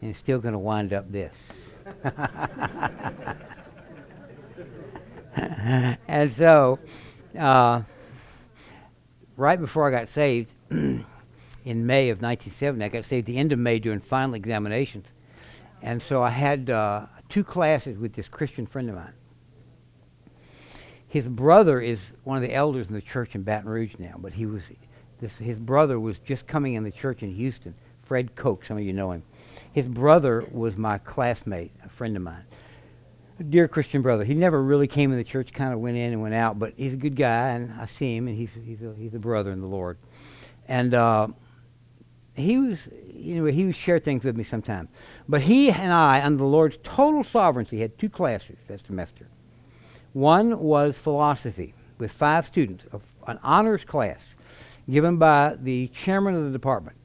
[0.02, 1.32] And it's still going to wind up this.
[6.06, 6.78] and so,
[7.38, 7.82] uh,
[9.36, 11.04] right before I got saved, in
[11.64, 15.06] May of 1970, I got saved the end of May during final examinations.
[15.80, 19.12] And so I had uh, two classes with this Christian friend of mine.
[21.08, 24.32] His brother is one of the elders in the church in Baton Rouge now, but
[24.32, 24.62] he was
[25.20, 27.74] this, his brother was just coming in the church in Houston.
[28.02, 29.22] Fred Koch, some of you know him.
[29.72, 32.44] His brother was my classmate, a friend of mine.
[33.40, 34.24] A dear Christian brother.
[34.24, 36.74] He never really came in the church, kind of went in and went out, but
[36.76, 39.50] he's a good guy, and I see him, and he's, he's, a, he's a brother
[39.50, 39.96] in the Lord.
[40.68, 41.28] And uh,
[42.34, 42.78] he was,
[43.14, 44.90] you know, he would share things with me sometimes.
[45.28, 49.26] But he and I, under the Lord's total sovereignty, had two classes that semester.
[50.12, 52.84] One was philosophy with five students,
[53.26, 54.20] an honors class
[54.90, 56.96] given by the chairman of the department.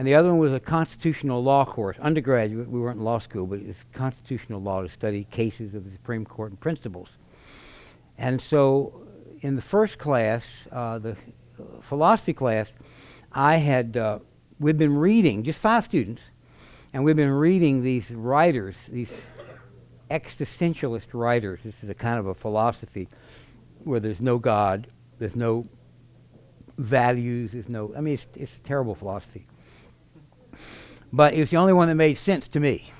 [0.00, 2.70] And the other one was a constitutional law course, undergraduate.
[2.70, 5.90] We weren't in law school, but it was constitutional law to study cases of the
[5.90, 7.10] Supreme Court and principles.
[8.16, 9.06] And so,
[9.42, 11.18] in the first class, uh, the
[11.82, 12.72] philosophy class,
[13.30, 14.20] I had uh,
[14.58, 16.22] we've been reading just five students,
[16.94, 19.12] and we've been reading these writers, these
[20.10, 21.60] existentialist writers.
[21.62, 23.06] This is a kind of a philosophy
[23.84, 24.86] where there's no God,
[25.18, 25.66] there's no
[26.78, 27.52] values.
[27.52, 29.46] There's no, I mean, it's, it's a terrible philosophy.
[31.12, 32.92] But it was the only one that made sense to me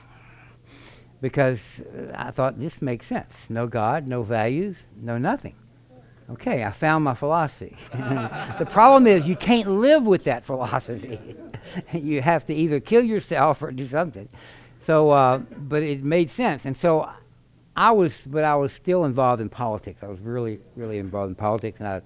[1.20, 3.33] because uh, I thought this makes sense.
[3.49, 5.55] No God, no values, no nothing.
[6.31, 7.77] Okay, I found my philosophy.
[7.92, 11.18] the problem is you can't live with that philosophy.
[11.92, 14.29] you have to either kill yourself or do something.
[14.87, 17.11] So, uh, but it made sense, and so
[17.77, 20.03] I was, but I was still involved in politics.
[20.03, 22.03] I was really, really involved in politics, and I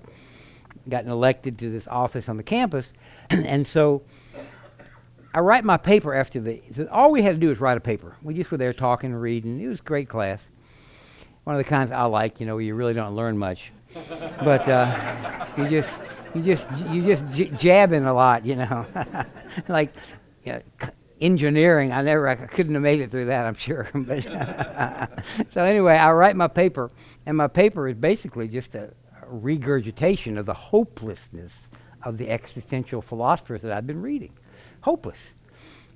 [0.88, 2.88] gotten elected to this office on the campus.
[3.30, 4.02] and so
[5.34, 6.88] I write my paper after the.
[6.92, 8.16] All we had to do was write a paper.
[8.22, 9.60] We just were there talking reading.
[9.60, 10.40] It was a great class.
[11.42, 13.72] One of the kinds I like, you know, where you really don't learn much.
[14.44, 15.90] but uh, you just
[16.36, 18.86] you just you just j- jabbing a lot, you know,
[19.68, 19.92] like
[20.44, 20.88] you know, c-
[21.20, 21.90] engineering.
[21.90, 23.88] I never I couldn't have made it through that, I'm sure.
[23.94, 24.22] but
[25.52, 26.92] so anyway, I write my paper,
[27.26, 28.92] and my paper is basically just a,
[29.26, 31.52] regurgitation of the hopelessness
[32.04, 34.32] of the existential philosophers that I've been reading.
[34.84, 35.18] Hopeless.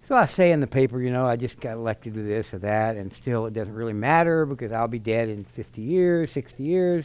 [0.07, 2.59] So I say in the paper, you know, I just got elected to this or
[2.61, 6.63] that, and still it doesn't really matter because I'll be dead in 50 years, 60
[6.63, 7.05] years.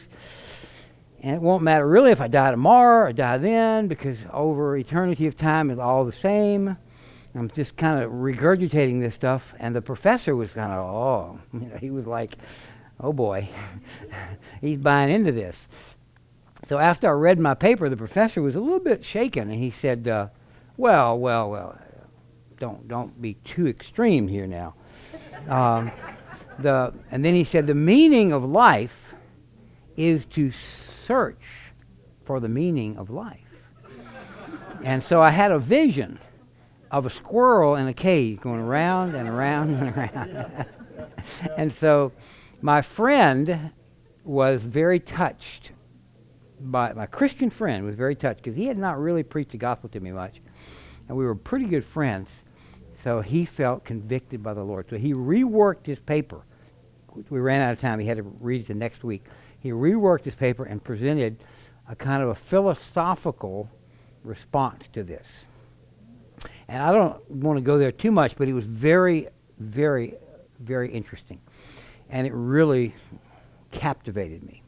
[1.20, 5.26] And it won't matter really if I die tomorrow or die then because over eternity
[5.26, 6.78] of time is all the same.
[7.34, 11.68] I'm just kind of regurgitating this stuff, and the professor was kind of, oh, you
[11.68, 12.32] know, he was like,
[12.98, 13.46] oh boy,
[14.62, 15.68] he's buying into this.
[16.66, 19.70] So after I read my paper, the professor was a little bit shaken, and he
[19.70, 20.28] said, uh,
[20.76, 21.78] "Well, well, well,
[22.58, 24.74] don't don't be too extreme here now."
[25.48, 25.90] Um,
[26.58, 29.14] the and then he said, "The meaning of life
[29.96, 31.42] is to search
[32.24, 33.40] for the meaning of life."
[34.82, 36.18] And so I had a vision
[36.90, 40.66] of a squirrel in a cage going around and around and around.
[41.56, 42.12] and so
[42.60, 43.72] my friend
[44.24, 45.72] was very touched
[46.64, 50.00] my Christian friend was very touched because he had not really preached the gospel to
[50.00, 50.40] me much,
[51.08, 52.28] and we were pretty good friends.
[53.02, 54.86] So he felt convicted by the Lord.
[54.88, 56.40] So he reworked his paper.
[57.28, 57.98] We ran out of time.
[58.00, 59.26] He had to read it the next week.
[59.60, 61.44] He reworked his paper and presented
[61.88, 63.70] a kind of a philosophical
[64.24, 65.44] response to this.
[66.68, 70.14] And I don't want to go there too much, but it was very, very,
[70.60, 71.40] very interesting.
[72.08, 72.94] And it really
[73.70, 74.63] captivated me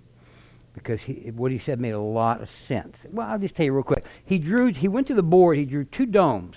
[0.77, 2.97] because he, what he said made a lot of sense.
[3.11, 4.05] Well, I'll just tell you real quick.
[4.25, 4.67] He drew.
[4.67, 5.59] He went to the board.
[5.59, 6.57] He drew two domes,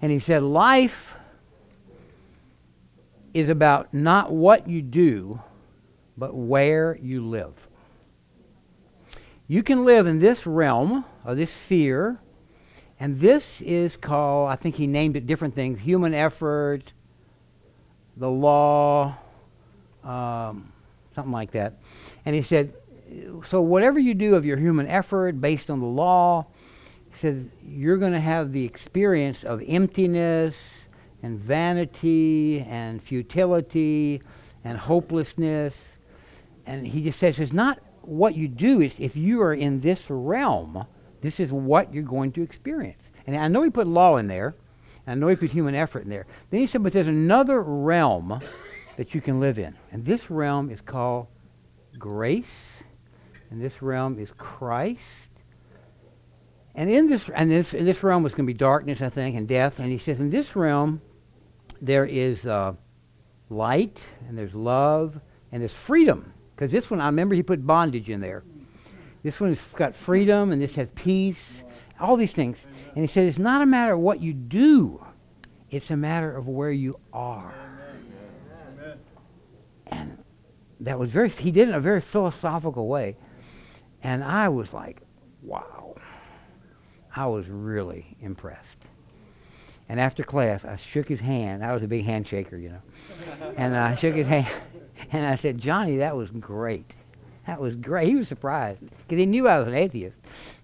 [0.00, 1.16] and he said, "Life
[3.32, 5.40] is about not what you do,
[6.16, 7.54] but where you live.
[9.48, 12.20] You can live in this realm or this sphere."
[13.02, 16.92] And this is called, I think he named it different things human effort,
[18.14, 19.16] the law,
[20.04, 20.69] um,
[21.20, 21.74] something like that.
[22.24, 22.72] And he said,
[23.48, 26.46] so whatever you do of your human effort based on the law,
[27.10, 30.56] he said, you're going to have the experience of emptiness
[31.22, 34.22] and vanity and futility
[34.64, 35.76] and hopelessness.
[36.64, 40.08] And he just says it's not what you do, is if you are in this
[40.08, 40.86] realm,
[41.20, 43.02] this is what you're going to experience.
[43.26, 44.54] And I know he put law in there.
[45.06, 46.26] I know he put human effort in there.
[46.50, 48.40] Then he said, but there's another realm
[49.00, 49.74] that you can live in.
[49.90, 51.26] And this realm is called
[51.98, 52.82] grace.
[53.48, 55.00] And this realm is Christ.
[56.74, 59.38] And in this, and this, in this realm was going to be darkness, I think,
[59.38, 59.78] and death.
[59.78, 61.00] And he says, in this realm,
[61.80, 62.74] there is uh,
[63.48, 65.18] light, and there's love,
[65.50, 66.34] and there's freedom.
[66.54, 68.44] Because this one, I remember he put bondage in there.
[69.22, 71.62] This one's got freedom, and this has peace,
[71.98, 72.58] all these things.
[72.94, 75.02] And he said, it's not a matter of what you do,
[75.70, 77.54] it's a matter of where you are.
[79.90, 80.18] And
[80.80, 83.16] that was very, he did it in a very philosophical way.
[84.02, 85.02] And I was like,
[85.42, 85.94] wow.
[87.14, 88.78] I was really impressed.
[89.88, 91.64] And after class, I shook his hand.
[91.64, 92.82] I was a big handshaker, you know.
[93.56, 94.46] and I shook his hand,
[95.12, 96.94] and I said, Johnny, that was great.
[97.46, 98.08] That was great.
[98.08, 100.16] He was surprised because he knew I was an atheist.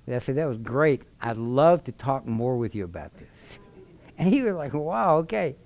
[0.08, 1.02] I said, that was great.
[1.20, 3.28] I'd love to talk more with you about this.
[4.16, 5.56] And he was like, wow, okay.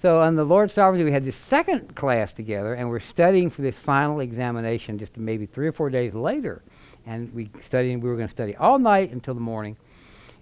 [0.00, 3.60] So on the Lord's Sovereignty, we had this second class together, and we're studying for
[3.60, 6.62] this final examination just maybe three or four days later.
[7.04, 9.76] And we studied, we were going to study all night until the morning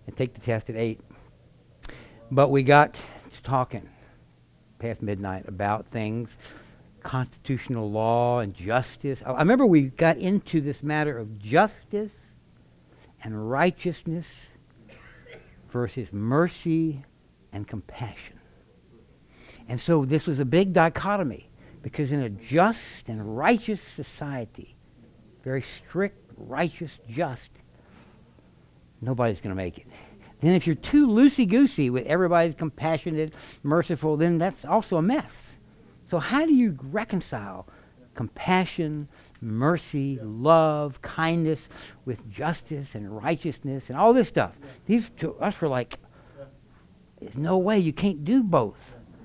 [0.07, 1.01] and take the test at 8.
[2.31, 3.89] But we got to talking
[4.79, 6.31] past midnight about things,
[7.03, 9.21] constitutional law and justice.
[9.27, 12.13] I remember we got into this matter of justice
[13.25, 14.27] and righteousness
[15.73, 17.05] versus mercy
[17.53, 18.38] and compassion.
[19.69, 21.51] And so this was a big dichotomy
[21.83, 24.75] because in a just and righteous society,
[25.45, 27.51] very strict, righteous, just,
[29.01, 29.87] nobody's going to make it.
[30.41, 35.53] Then if you're too loosey-goosey with everybody's compassionate, merciful, then that's also a mess.
[36.11, 37.67] So how do you reconcile
[38.15, 39.09] compassion,
[39.41, 41.69] mercy, love, kindness
[42.05, 44.53] with justice and righteousness and all this stuff?
[44.87, 45.99] These to us were like,
[47.21, 48.79] there's no way you can't do both.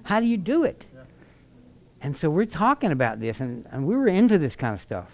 [0.04, 0.86] How do you do it?
[2.02, 5.10] And so we're talking about this, and, and we were into this kind of stuff.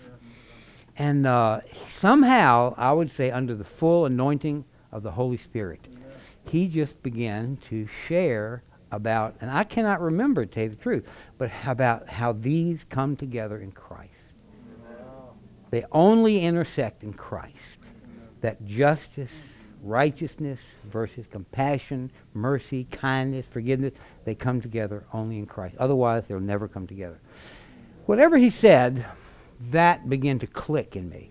[0.98, 1.62] And uh,
[2.00, 5.88] somehow, I would say, under the full anointing of the Holy Spirit,
[6.50, 11.08] he just began to share about, and I cannot remember to tell you the truth,
[11.38, 14.10] but about how these come together in Christ.
[15.70, 17.54] They only intersect in Christ.
[18.42, 19.32] That justice,
[19.84, 23.94] righteousness versus compassion, mercy, kindness, forgiveness,
[24.26, 25.76] they come together only in Christ.
[25.80, 27.20] Otherwise, they'll never come together.
[28.06, 29.06] Whatever he said,
[29.72, 31.30] that began to click in me.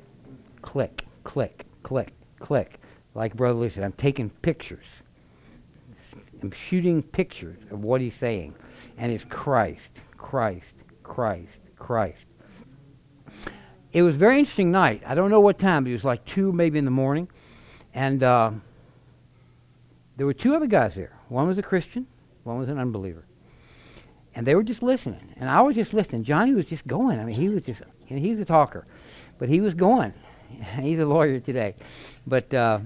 [0.63, 2.81] Click, click, click, click.
[3.15, 4.85] Like Brother Lee said, I'm taking pictures.
[6.43, 8.55] I'm shooting pictures of what he's saying.
[8.97, 10.67] And it's Christ, Christ,
[11.03, 12.25] Christ, Christ.
[13.93, 15.03] It was a very interesting night.
[15.07, 17.29] I don't know what time, it was like 2 maybe in the morning.
[17.95, 18.53] And uh,
[20.17, 21.17] there were two other guys there.
[21.29, 22.07] One was a Christian,
[22.45, 23.25] one was an unbeliever.
[24.35, 25.35] And they were just listening.
[25.37, 26.25] And I was just listening.
[26.25, 27.19] Johnny was just going.
[27.19, 28.87] I mean, he was just, know, he's a talker.
[29.39, 30.13] But he was going.
[30.81, 31.75] he's a lawyer today.
[32.27, 32.81] But uh,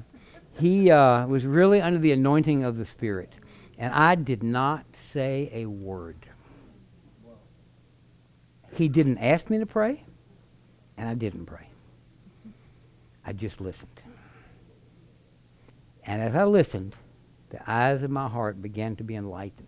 [0.58, 3.32] he uh, was really under the anointing of the Spirit.
[3.78, 6.16] And I did not say a word.
[8.74, 10.02] He didn't ask me to pray,
[10.96, 11.66] and I didn't pray.
[13.24, 14.00] I just listened.
[16.04, 16.94] And as I listened,
[17.50, 19.66] the eyes of my heart began to be enlightened.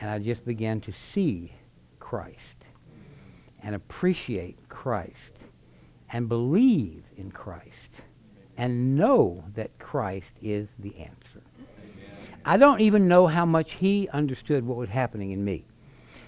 [0.00, 1.52] And I just began to see
[1.98, 2.64] Christ
[3.62, 5.32] and appreciate Christ
[6.10, 7.90] and believe in Christ
[8.56, 11.42] and know that Christ is the answer.
[12.44, 15.64] I don't even know how much he understood what was happening in me.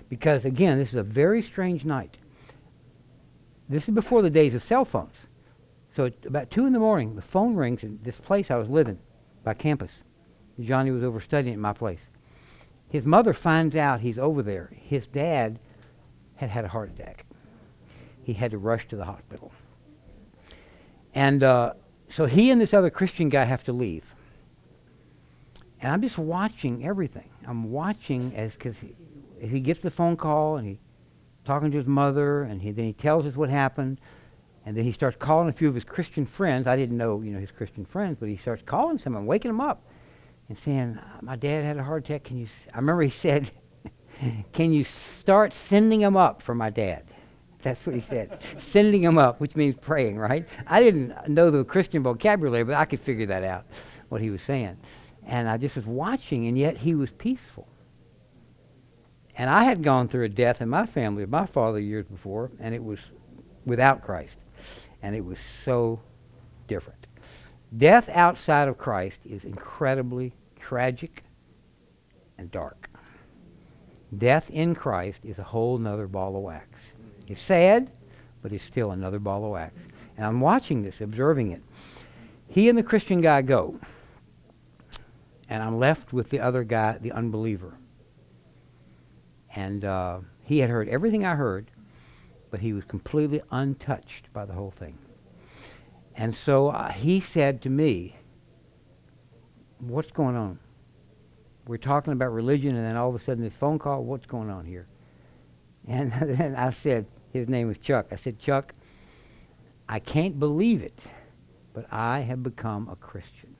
[0.08, 2.16] Because, again, this is a very strange night.
[3.68, 5.14] This is before the days of cell phones.
[5.96, 8.98] So about 2 in the morning, the phone rings in this place I was living
[9.42, 9.92] by campus.
[10.60, 12.00] Johnny was over studying at my place.
[12.90, 14.70] His mother finds out he's over there.
[14.74, 15.58] His dad
[16.34, 17.24] had had a heart attack.
[18.22, 19.52] He had to rush to the hospital.
[21.14, 21.74] And uh,
[22.10, 24.04] so he and this other Christian guy have to leave.
[25.80, 27.30] And I'm just watching everything.
[27.46, 28.94] I'm watching as because he,
[29.40, 30.78] he gets the phone call and he's
[31.46, 33.98] talking to his mother and he, then he tells us what happened.
[34.66, 36.66] And then he starts calling a few of his Christian friends.
[36.66, 39.50] I didn't know, you know, his Christian friends, but he starts calling some and waking
[39.50, 39.84] them up
[40.48, 42.24] and saying, uh, "My dad had a heart attack.
[42.24, 43.52] Can you?" I remember he said,
[44.52, 47.04] "Can you start sending them up for my dad?"
[47.62, 48.40] That's what he said.
[48.58, 50.46] sending them up, which means praying, right?
[50.66, 53.66] I didn't know the Christian vocabulary, but I could figure that out,
[54.08, 54.78] what he was saying.
[55.24, 57.68] And I just was watching, and yet he was peaceful.
[59.36, 62.50] And I had gone through a death in my family of my father years before,
[62.58, 62.98] and it was
[63.64, 64.36] without Christ.
[65.06, 66.00] And it was so
[66.66, 67.06] different.
[67.76, 71.22] Death outside of Christ is incredibly tragic
[72.36, 72.90] and dark.
[74.18, 76.66] Death in Christ is a whole nother ball of wax.
[77.28, 77.92] It's sad,
[78.42, 79.74] but it's still another ball of wax.
[80.16, 81.62] And I'm watching this, observing it.
[82.48, 83.78] He and the Christian guy go,
[85.48, 87.78] and I'm left with the other guy, the unbeliever.
[89.54, 91.70] And uh, he had heard everything I heard,
[92.50, 94.98] but he was completely untouched by the whole thing.
[96.14, 98.16] And so uh, he said to me,
[99.78, 100.58] What's going on?
[101.66, 104.48] We're talking about religion, and then all of a sudden this phone call, what's going
[104.48, 104.86] on here?
[105.86, 108.06] And then I said, His name was Chuck.
[108.10, 108.72] I said, Chuck,
[109.88, 110.98] I can't believe it,
[111.74, 113.54] but I have become a Christian.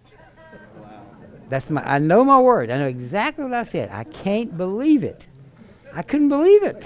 [0.79, 1.03] Wow.
[1.49, 2.71] That's my, I know my word.
[2.71, 3.91] I know exactly what I said.
[3.91, 5.27] I can't believe it.
[5.93, 6.83] I couldn't believe it.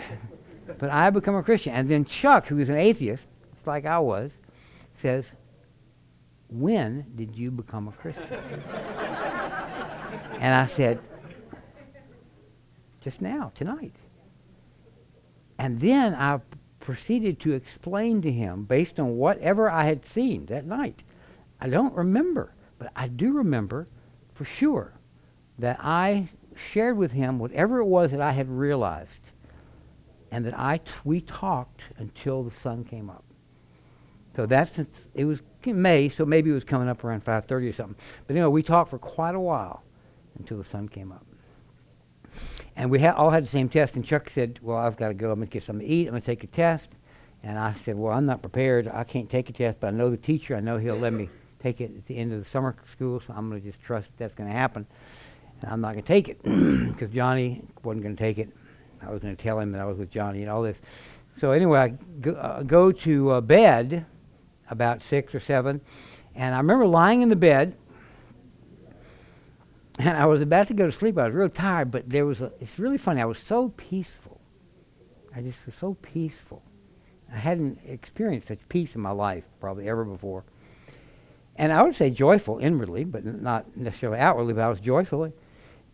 [0.81, 1.75] But I become a Christian.
[1.75, 3.23] And then Chuck, who is an atheist,
[3.67, 4.31] like I was,
[5.03, 5.27] says,
[6.49, 8.25] when did you become a Christian?
[10.41, 10.99] and I said,
[13.03, 13.93] just now, tonight.
[15.59, 16.41] And then I
[16.81, 21.03] proceeded to explain to him, based on whatever I had seen that night.
[21.61, 23.87] I don't remember, but I do remember
[24.35, 24.95] for sure
[25.59, 29.20] that I shared with him whatever it was that I had realized,
[30.31, 33.25] and that I t- we talked until the sun came up.
[34.37, 34.73] So that's
[35.15, 37.97] it was May, so maybe it was coming up around 5:30 or something.
[38.27, 39.83] But anyway, we talked for quite a while
[40.39, 41.27] until the sun came up.
[42.77, 43.97] And we ha- all had the same test.
[43.97, 45.31] And Chuck said, "Well, I've got to go.
[45.31, 46.07] I'm going to get something to eat.
[46.07, 46.89] I'm going to take a test."
[47.43, 48.89] And I said, "Well, I'm not prepared.
[48.89, 50.57] I can't take a test, but I know the teacher.
[50.57, 51.29] I know he'll let me
[51.63, 53.21] take it at the end of the summer school.
[53.27, 54.87] So I'm going to just trust that's going to happen.
[55.61, 58.49] And I'm not going to take it because Johnny wasn't going to take it.
[59.03, 60.77] I was going to tell him that I was with Johnny and all this.
[61.39, 64.07] So anyway, I go, uh, go to uh, bed
[64.69, 65.81] about six or seven.
[66.35, 67.77] And I remember lying in the bed,
[69.99, 71.19] and I was about to go to sleep.
[71.19, 73.21] I was real tired, but there was a, it's really funny.
[73.21, 74.41] I was so peaceful.
[75.35, 76.63] I just was so peaceful.
[77.33, 80.45] I hadn't experienced such peace in my life probably ever before.
[81.57, 85.33] And I would say joyful inwardly, but not necessarily outwardly, but I was joyfully.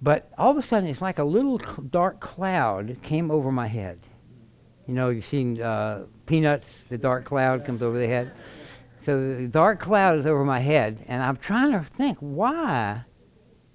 [0.03, 4.01] But all of a sudden, it's like a little dark cloud came over my head.
[4.87, 8.33] You know, you've seen uh, Peanuts, the dark cloud comes over the head.
[9.05, 13.05] So the dark cloud is over my head, and I'm trying to think why,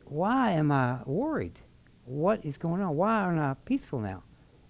[0.05, 1.57] why am I worried?
[2.05, 2.95] What is going on?
[2.95, 4.23] Why am I peaceful now?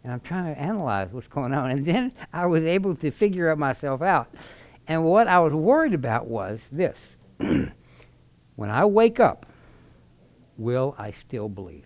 [0.04, 1.72] And I'm trying to analyze what's going on.
[1.72, 4.34] And then I was able to figure myself out.
[4.88, 7.00] And what I was worried about was this.
[7.38, 9.46] when I wake up,
[10.62, 11.86] will I still believe?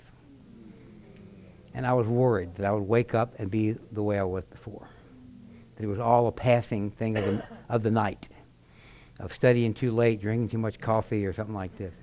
[1.73, 4.43] And I was worried that I would wake up and be the way I was
[4.45, 4.87] before.
[5.75, 8.29] That it was all a passing thing of the, of the night
[9.19, 11.93] of studying too late, drinking too much coffee, or something like this.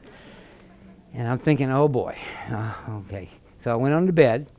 [1.12, 2.16] And I'm thinking, oh boy,
[2.50, 2.74] uh,
[3.06, 3.28] okay.
[3.62, 4.50] So I went on to bed,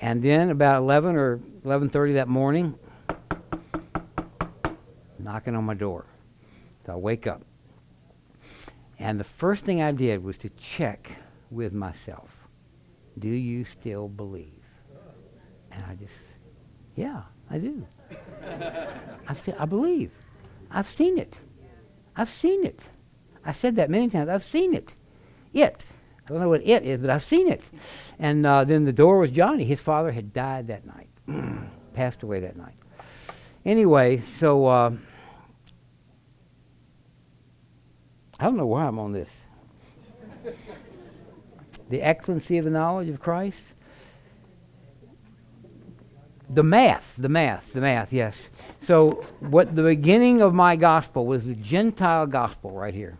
[0.00, 2.78] and then about 11 or 11:30 that morning,
[5.18, 6.06] knocking on my door.
[6.86, 7.42] So I wake up,
[8.98, 11.16] and the first thing I did was to check
[11.50, 12.30] with myself:
[13.18, 14.52] Do you still believe?
[15.72, 16.12] And I just,
[16.96, 17.86] yeah, I do.
[19.28, 20.10] I, I believe.
[20.70, 21.34] I've seen it.
[22.16, 22.80] I've seen it.
[23.44, 24.28] I said that many times.
[24.28, 24.94] I've seen it.
[25.52, 25.84] It.
[26.26, 27.62] I don't know what it is, but I've seen it.
[28.18, 29.64] And uh, then the door was Johnny.
[29.64, 31.08] His father had died that night,
[31.94, 32.74] passed away that night.
[33.64, 34.92] Anyway, so uh,
[38.38, 39.28] I don't know why I'm on this.
[41.90, 43.60] The excellency of the knowledge of Christ.
[46.48, 48.48] The math, the math, the math, yes.
[48.82, 53.18] So, what the beginning of my gospel was the Gentile gospel right here.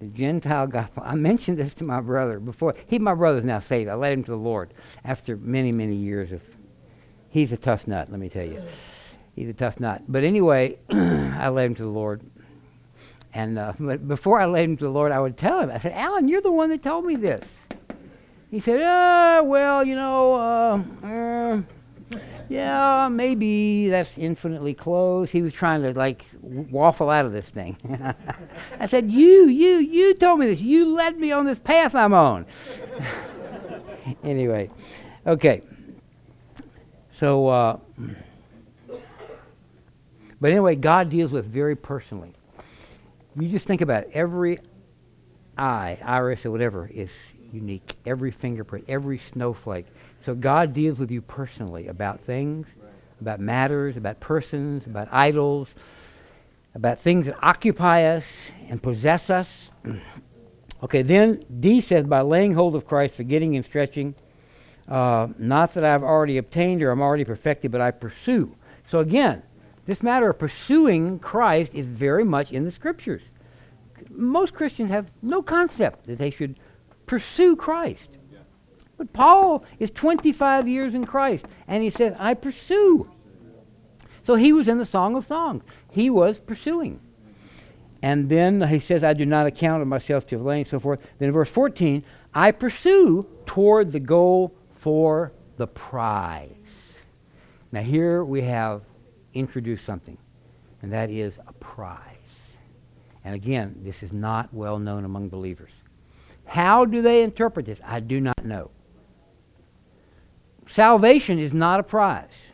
[0.00, 1.04] The Gentile gospel.
[1.06, 2.74] I mentioned this to my brother before.
[2.86, 3.88] He, my brother's now saved.
[3.88, 4.74] I led him to the Lord
[5.04, 6.42] after many, many years of.
[7.28, 8.62] He's a tough nut, let me tell you.
[9.34, 10.02] He's a tough nut.
[10.06, 12.20] But anyway, I led him to the Lord.
[13.34, 15.78] And uh, but before I led him to the Lord, I would tell him, I
[15.78, 17.44] said, Alan, you're the one that told me this.
[18.50, 21.62] He said, uh, well, you know, uh, uh
[22.52, 25.30] yeah, maybe that's infinitely close.
[25.30, 27.78] He was trying to like waffle out of this thing.
[28.78, 30.60] I said, You, you, you told me this.
[30.60, 32.44] You led me on this path I'm on.
[34.24, 34.68] anyway,
[35.26, 35.62] okay.
[37.16, 37.78] So, uh,
[40.40, 42.34] but anyway, God deals with very personally.
[43.38, 44.10] You just think about it.
[44.12, 44.58] Every
[45.56, 47.10] eye, iris, or whatever is
[47.52, 47.96] unique.
[48.06, 49.86] Every fingerprint, every snowflake
[50.24, 52.66] so God deals with you personally about things,
[53.20, 55.68] about matters, about persons, about idols.
[56.74, 58.24] about things that occupy us
[58.70, 59.70] and possess us.
[60.82, 64.14] okay, then D says, by laying hold of Christ, forgetting and stretching,
[64.88, 68.56] uh, not that I've already obtained or I'm already perfected, but I pursue.
[68.88, 69.42] So again,
[69.86, 73.22] this matter of pursuing Christ is very much in the scriptures.
[74.10, 76.58] Most Christians have no concept that they should
[77.06, 78.10] pursue Christ.
[78.96, 83.10] But Paul is 25 years in Christ, and he said, I pursue.
[84.24, 85.64] So he was in the Song of Songs.
[85.90, 87.00] He was pursuing.
[88.00, 91.00] And then he says, I do not account of myself to have lain, so forth.
[91.18, 92.04] Then in verse 14,
[92.34, 96.50] I pursue toward the goal for the prize.
[97.70, 98.82] Now here we have
[99.34, 100.18] introduced something,
[100.80, 102.00] and that is a prize.
[103.24, 105.70] And again, this is not well known among believers.
[106.44, 107.78] How do they interpret this?
[107.84, 108.70] I do not know.
[110.68, 112.52] Salvation is not a prize.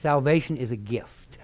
[0.00, 1.38] Salvation is a gift,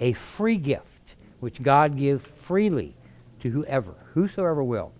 [0.00, 2.96] a free gift, which God gives freely
[3.40, 4.92] to whoever, whosoever will.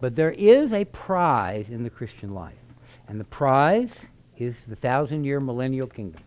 [0.00, 2.54] But there is a prize in the Christian life,
[3.08, 3.92] and the prize
[4.36, 6.22] is the thousand year millennial kingdom,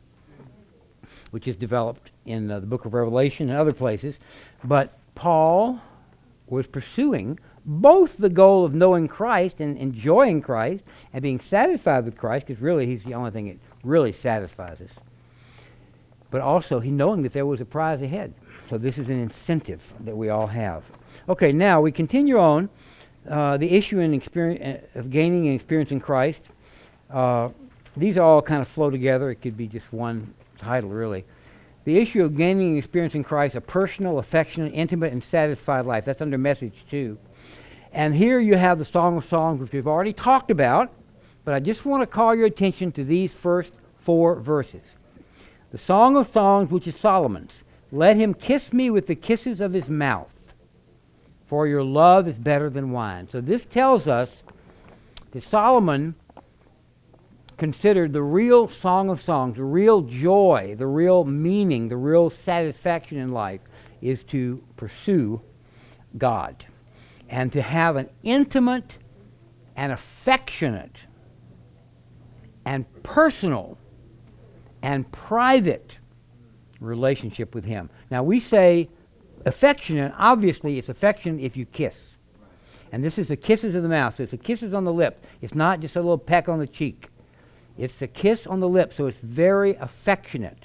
[1.35, 4.19] which is developed in uh, the book of Revelation and other places.
[4.63, 5.81] But Paul
[6.47, 12.15] was pursuing both the goal of knowing Christ and enjoying Christ and being satisfied with
[12.15, 14.91] Christ, because really he's the only thing that really satisfies us.
[16.31, 18.33] But also he knowing that there was a prize ahead.
[18.69, 20.85] So this is an incentive that we all have.
[21.27, 22.69] Okay, now we continue on
[23.29, 26.43] uh, the issue in experience, uh, of gaining and experiencing Christ.
[27.09, 27.49] Uh,
[27.97, 29.31] these all kind of flow together.
[29.31, 31.25] It could be just one title, really.
[31.83, 36.05] The issue of gaining and experiencing Christ, a personal, affectionate, intimate, and satisfied life.
[36.05, 37.17] That's under message two.
[37.93, 40.91] And here you have the Song of Songs, which we've already talked about,
[41.43, 44.81] but I just want to call your attention to these first four verses.
[45.71, 47.53] The Song of Songs, which is Solomon's.
[47.91, 50.31] Let him kiss me with the kisses of his mouth,
[51.47, 53.29] for your love is better than wine.
[53.31, 54.29] So this tells us
[55.31, 56.15] that Solomon
[57.57, 63.17] considered the real Song of Songs, the real joy, the real meaning, the real satisfaction
[63.17, 63.61] in life
[64.01, 65.41] is to pursue
[66.17, 66.65] God
[67.29, 68.97] and to have an intimate
[69.75, 70.97] and affectionate
[72.65, 73.77] and personal
[74.81, 75.97] and private
[76.79, 77.89] relationship with Him.
[78.11, 78.89] Now, we say
[79.45, 81.97] affectionate, obviously, it's affection if you kiss.
[82.91, 84.15] And this is the kisses of the mouth.
[84.15, 85.23] So it's the kisses on the lip.
[85.41, 87.09] It's not just a little peck on the cheek.
[87.77, 90.63] It's the kiss on the lip, so it's very affectionate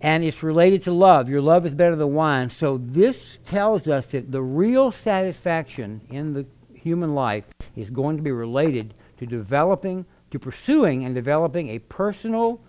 [0.00, 1.28] and it's related to love.
[1.28, 2.50] Your love is better than wine.
[2.50, 7.44] So this tells us that the real satisfaction in the human life
[7.74, 12.60] is going to be related to developing, to pursuing and developing a personal,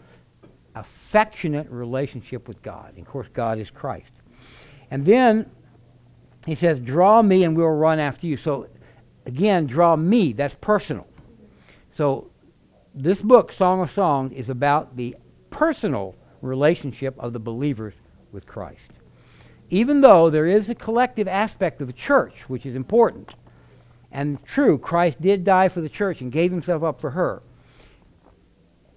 [0.75, 2.93] affectionate relationship with God.
[2.95, 4.11] And of course, God is Christ.
[4.89, 5.51] And then
[6.47, 8.37] he says, Draw me and we'll run after you.
[8.37, 8.67] So
[9.27, 10.33] again, draw me.
[10.33, 11.05] That's personal.
[11.99, 12.31] So
[12.95, 15.17] this book, Song of Songs, is about the
[15.49, 17.93] personal relationship of the believers
[18.31, 18.91] with Christ.
[19.69, 23.33] Even though there is a collective aspect of the church, which is important,
[24.13, 27.41] and true, Christ did die for the church and gave himself up for her,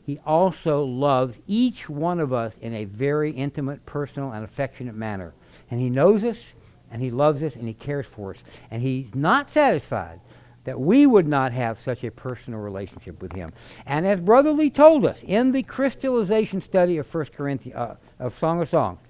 [0.06, 5.34] he also loves each one of us in a very intimate, personal, and affectionate manner.
[5.72, 6.40] And he knows us,
[6.88, 8.40] and he loves us, and he cares for us.
[8.70, 10.20] And he's not satisfied
[10.64, 13.52] that we would not have such a personal relationship with him.
[13.84, 18.38] And as Brother Lee told us in the crystallization study of 1 Corinthians, uh, of
[18.38, 19.00] Song of Songs,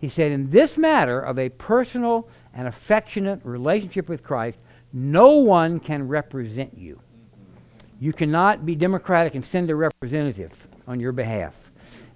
[0.00, 4.58] he said, in this matter of a personal and affectionate relationship with Christ,
[4.92, 7.00] no one can represent you.
[8.00, 11.54] You cannot be democratic and send a representative on your behalf.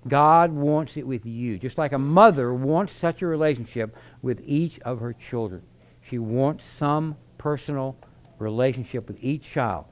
[0.06, 4.78] God wants it with you, just like a mother wants such a relationship with each
[4.80, 5.62] of her children.
[6.08, 7.96] She wants some personal
[8.42, 9.86] relationship with each child.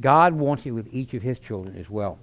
[0.00, 2.18] God wants it with each of his children as well.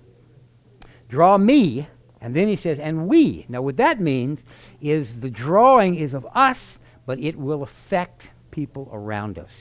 [1.09, 1.87] Draw me,
[2.19, 3.45] and then he says, and we.
[3.47, 4.39] Now, what that means
[4.81, 9.51] is the drawing is of us, but it will affect people around us.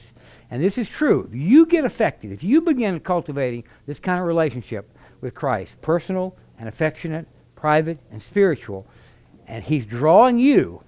[0.51, 1.29] And this is true.
[1.31, 4.91] If you get affected, if you begin cultivating this kind of relationship
[5.21, 8.87] with Christ, personal and affectionate, private and spiritual,
[9.47, 10.83] and he's drawing you,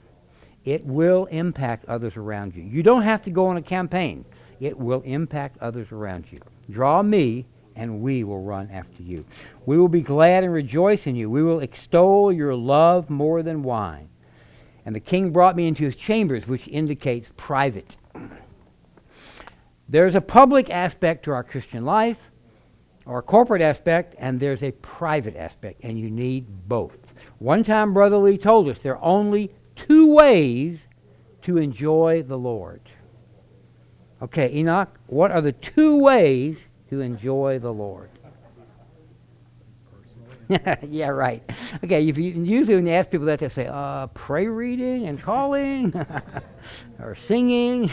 [0.64, 2.62] it will impact others around you.
[2.62, 4.24] You don't have to go on a campaign
[4.61, 6.40] it will impact others around you.
[6.70, 7.46] Draw me,
[7.76, 9.24] and we will run after you.
[9.66, 11.30] We will be glad and rejoice in you.
[11.30, 14.09] We will extol your love more than wine.
[14.84, 17.96] And the king brought me into his chambers, which indicates private.
[19.88, 22.30] There's a public aspect to our Christian life,
[23.06, 26.98] or a corporate aspect, and there's a private aspect, and you need both.
[27.38, 30.80] One time, Brother Lee told us there are only two ways
[31.42, 32.88] to enjoy the Lord.
[34.20, 36.56] Okay, Enoch, what are the two ways
[36.90, 38.10] to enjoy the Lord?
[40.82, 41.42] yeah, right.
[41.84, 45.20] Okay, if you, usually when you ask people that, they say, uh, pray reading and
[45.22, 45.92] calling
[46.98, 47.92] or singing.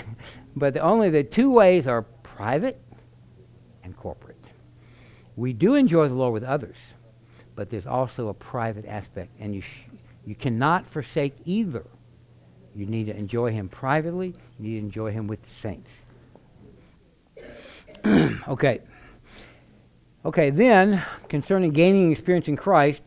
[0.56, 2.82] But the, only the two ways are private
[3.84, 4.38] and corporate.
[5.36, 6.78] We do enjoy the Lord with others,
[7.56, 9.90] but there's also a private aspect, and you, sh-
[10.26, 11.86] you cannot forsake either.
[12.74, 15.90] You need to enjoy Him privately, you need to enjoy Him with the saints.
[18.48, 18.82] okay.
[20.24, 23.02] Okay, then, concerning gaining experience in Christ,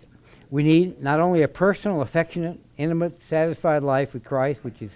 [0.50, 4.90] we need not only a personal, affectionate, intimate, satisfied life with Christ, which is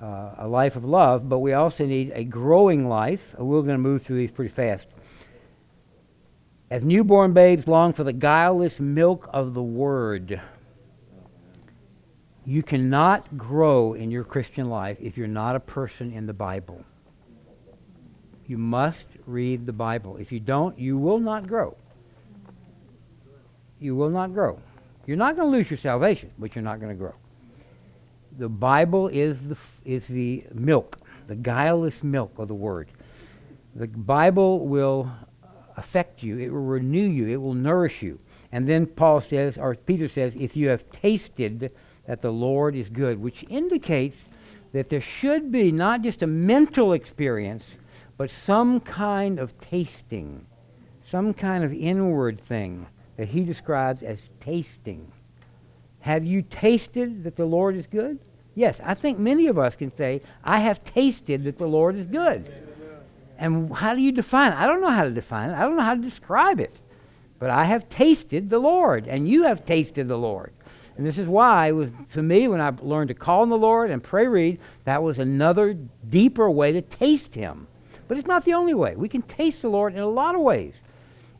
[0.00, 3.34] uh, a life of love, but we also need a growing life.
[3.38, 4.86] We're going to move through these pretty fast.
[6.70, 10.40] As newborn babes long for the guileless milk of the Word,
[12.44, 16.84] you cannot grow in your Christian life if you're not a person in the Bible.
[18.46, 20.16] You must read the Bible.
[20.18, 21.76] If you don't, you will not grow.
[23.80, 24.58] You will not grow.
[25.06, 27.14] You're not going to lose your salvation, but you're not going to grow.
[28.38, 32.88] The Bible is the, is the milk, the guileless milk of the Word.
[33.74, 35.10] The Bible will
[35.76, 38.18] affect you, it will renew you, it will nourish you.
[38.52, 41.72] And then Paul says, or Peter says, if you have tasted
[42.06, 44.16] that the Lord is good, which indicates
[44.72, 47.64] that there should be not just a mental experience,
[48.16, 50.46] but some kind of tasting,
[51.08, 52.86] some kind of inward thing
[53.16, 55.10] that he describes as tasting.
[56.00, 58.18] Have you tasted that the Lord is good?
[58.54, 62.06] Yes, I think many of us can say, I have tasted that the Lord is
[62.06, 62.62] good.
[63.36, 64.58] And how do you define it?
[64.58, 65.54] I don't know how to define it.
[65.54, 66.74] I don't know how to describe it.
[67.40, 70.52] But I have tasted the Lord, and you have tasted the Lord.
[70.96, 73.58] And this is why, it was, to me, when I learned to call on the
[73.58, 75.74] Lord and pray read, that was another
[76.08, 77.66] deeper way to taste Him.
[78.08, 78.96] But it's not the only way.
[78.96, 80.74] We can taste the Lord in a lot of ways.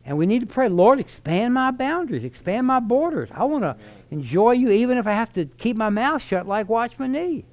[0.05, 3.29] And we need to pray, Lord, expand my boundaries, expand my borders.
[3.33, 3.75] I want to
[4.11, 7.45] enjoy you even if I have to keep my mouth shut like Watchman Nee.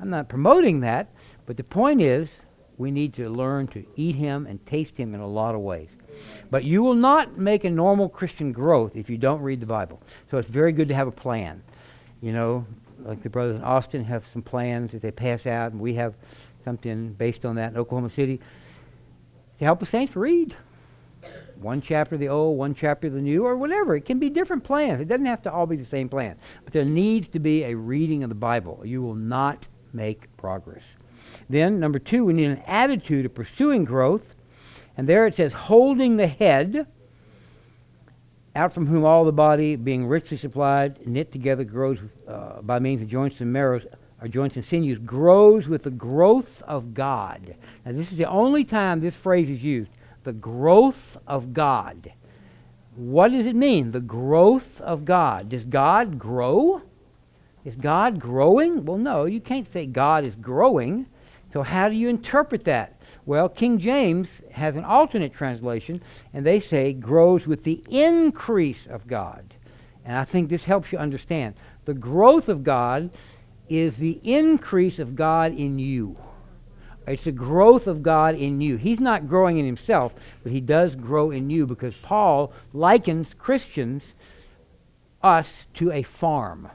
[0.00, 1.08] I'm not promoting that,
[1.46, 2.28] but the point is
[2.76, 5.88] we need to learn to eat him and taste him in a lot of ways.
[6.50, 10.00] But you will not make a normal Christian growth if you don't read the Bible.
[10.30, 11.62] So it's very good to have a plan.
[12.20, 12.66] You know,
[12.98, 16.14] like the brothers in Austin have some plans that they pass out, and we have
[16.66, 18.40] something based on that in Oklahoma City
[19.58, 20.56] to help the saints read
[21.60, 23.96] one chapter of the old, one chapter of the new, or whatever.
[23.96, 25.00] It can be different plans.
[25.00, 26.36] It doesn't have to all be the same plan.
[26.64, 28.82] But there needs to be a reading of the Bible.
[28.84, 30.82] You will not make progress.
[31.48, 34.34] Then, number two, we need an attitude of pursuing growth.
[34.96, 36.86] And there it says, holding the head,
[38.54, 43.02] out from whom all the body, being richly supplied, knit together, grows uh, by means
[43.02, 43.86] of joints and marrows,
[44.20, 47.54] our joints and sinews, grows with the growth of God.
[47.84, 49.90] Now, this is the only time this phrase is used
[50.24, 52.12] the growth of God.
[52.96, 53.92] What does it mean?
[53.92, 55.50] The growth of God.
[55.50, 56.82] Does God grow?
[57.64, 58.84] Is God growing?
[58.84, 61.06] Well, no, you can't say God is growing.
[61.52, 63.00] So, how do you interpret that?
[63.24, 66.02] Well, King James has an alternate translation,
[66.34, 69.54] and they say grows with the increase of God.
[70.04, 71.54] And I think this helps you understand.
[71.84, 73.10] The growth of God
[73.68, 76.16] is the increase of God in you.
[77.06, 78.76] It's the growth of God in you.
[78.76, 80.12] He's not growing in himself,
[80.42, 84.02] but he does grow in you because Paul likens Christians,
[85.22, 86.68] us, to a farm.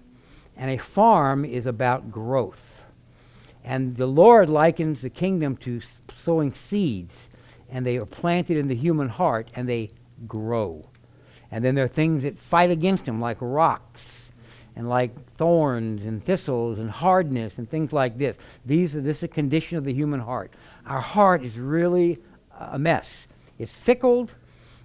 [0.56, 2.86] And a farm is about growth.
[3.64, 5.82] And the Lord likens the kingdom to
[6.24, 7.28] sowing seeds,
[7.70, 9.92] and they are planted in the human heart and they
[10.28, 10.86] grow.
[11.52, 14.21] And then there are things that fight against them, like rocks
[14.76, 18.38] and like thorns and thistles and hardness and things like this.
[18.66, 20.54] These are, this is a condition of the human heart.
[20.86, 22.20] Our heart is really
[22.60, 23.28] a mess.
[23.60, 24.30] It's fickle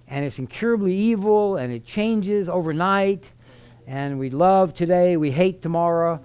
[0.07, 3.31] and it's incurably evil and it changes overnight.
[3.85, 6.19] And we love today, we hate tomorrow.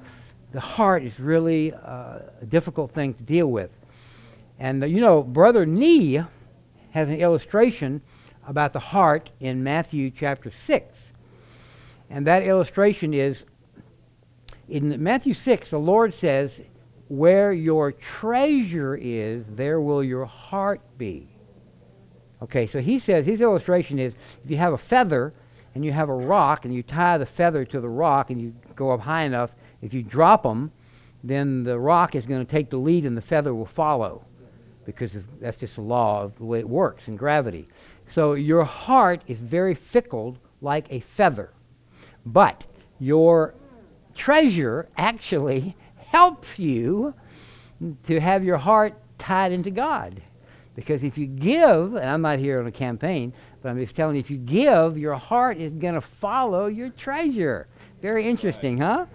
[0.53, 3.71] The heart is really uh, a difficult thing to deal with.
[4.59, 6.23] And uh, you know, Brother Nee
[6.91, 8.03] has an illustration
[8.47, 10.99] about the heart in Matthew chapter 6.
[12.11, 13.45] And that illustration is
[14.69, 16.63] in Matthew 6, the Lord says,
[17.09, 21.29] Where your treasure is, there will your heart be.
[22.43, 25.33] Okay, so he says, his illustration is if you have a feather
[25.75, 28.55] and you have a rock and you tie the feather to the rock and you
[28.75, 30.73] go up high enough, if you drop them,
[31.23, 34.25] then the rock is going to take the lead and the feather will follow
[34.85, 37.69] because that's just the law of the way it works in gravity.
[38.11, 41.53] So your heart is very fickle like a feather.
[42.27, 42.67] But
[42.99, 43.55] your
[44.15, 47.15] treasure actually helps you
[48.07, 50.23] to have your heart tied into God.
[50.75, 54.17] Because if you give, and I'm not here on a campaign, but I'm just telling
[54.17, 57.67] you, if you give, your heart is going to follow your treasure.
[58.01, 59.07] Very interesting, huh?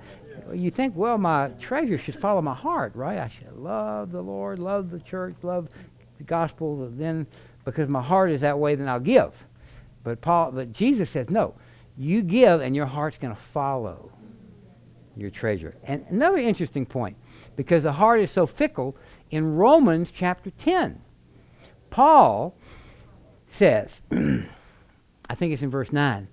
[0.53, 3.17] You think, well, my treasure should follow my heart, right?
[3.17, 5.67] I should love the Lord, love the church, love
[6.17, 6.89] the gospel.
[6.91, 7.25] Then,
[7.65, 9.33] because my heart is that way, then I'll give.
[10.03, 11.55] But Paul, but Jesus says, no,
[11.97, 14.11] you give, and your heart's going to follow
[15.17, 15.73] your treasure.
[15.83, 17.17] And another interesting point,
[17.55, 18.95] because the heart is so fickle,
[19.29, 21.01] in Romans chapter 10,
[21.89, 22.55] Paul
[23.51, 26.27] says, I think it's in verse 9,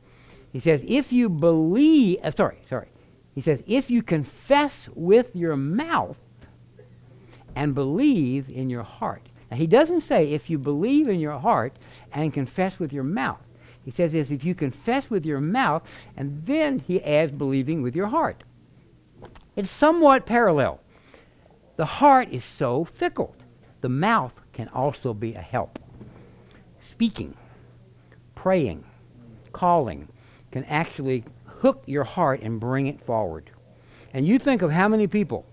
[0.53, 2.89] he says, if you believe, uh, sorry, sorry,
[3.35, 6.19] he says, if you confess with your mouth
[7.57, 9.23] and believe in your heart.
[9.51, 11.77] Now, he doesn't say if you believe in your heart
[12.13, 13.41] and confess with your mouth.
[13.85, 17.95] He says this if you confess with your mouth, and then he adds believing with
[17.95, 18.43] your heart.
[19.57, 20.81] It's somewhat parallel.
[21.77, 23.35] The heart is so fickle.
[23.81, 25.79] The mouth can also be a help.
[26.91, 27.37] Speaking,
[28.35, 28.85] praying,
[29.53, 30.09] calling
[30.51, 33.51] can actually hook your heart and bring it forward.
[34.13, 35.45] And you think of how many people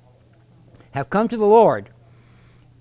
[0.91, 1.89] have come to the Lord,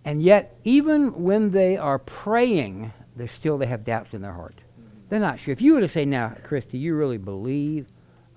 [0.05, 4.61] and yet, even when they are praying, they still they have doubts in their heart.
[5.09, 5.53] They're not sure.
[5.53, 7.87] If you were to say, "Now, Christy, you really believe?"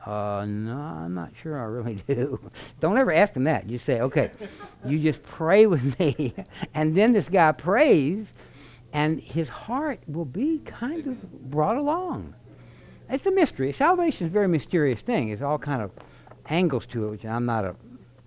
[0.05, 2.39] Uh, no, I'm not sure I really do.
[2.79, 3.69] Don't ever ask them that.
[3.69, 4.31] You say, okay,
[4.85, 6.33] you just pray with me.
[6.73, 8.25] and then this guy prays,
[8.91, 12.35] and his heart will be kind of brought along.
[13.09, 13.71] It's a mystery.
[13.71, 15.27] Salvation is a very mysterious thing.
[15.27, 15.91] There's all kind of
[16.47, 17.75] angles to it, which I'm not a,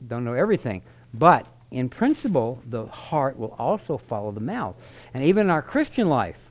[0.07, 0.83] don't know everything.
[1.12, 4.77] But in principle, the heart will also follow the mouth.
[5.12, 6.45] And even in our Christian life,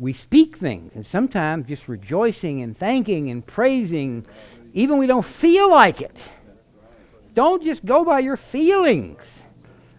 [0.00, 4.26] we speak things, and sometimes just rejoicing and thanking and praising,
[4.72, 6.30] even we don't feel like it.
[7.34, 9.22] Don't just go by your feelings.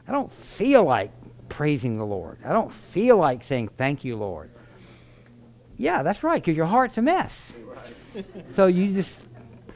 [0.07, 1.11] I don't feel like
[1.49, 2.39] praising the Lord.
[2.43, 4.49] I don't feel like saying thank you, Lord.
[5.77, 7.53] Yeah, that's right, because your heart's a mess.
[8.55, 9.11] so you just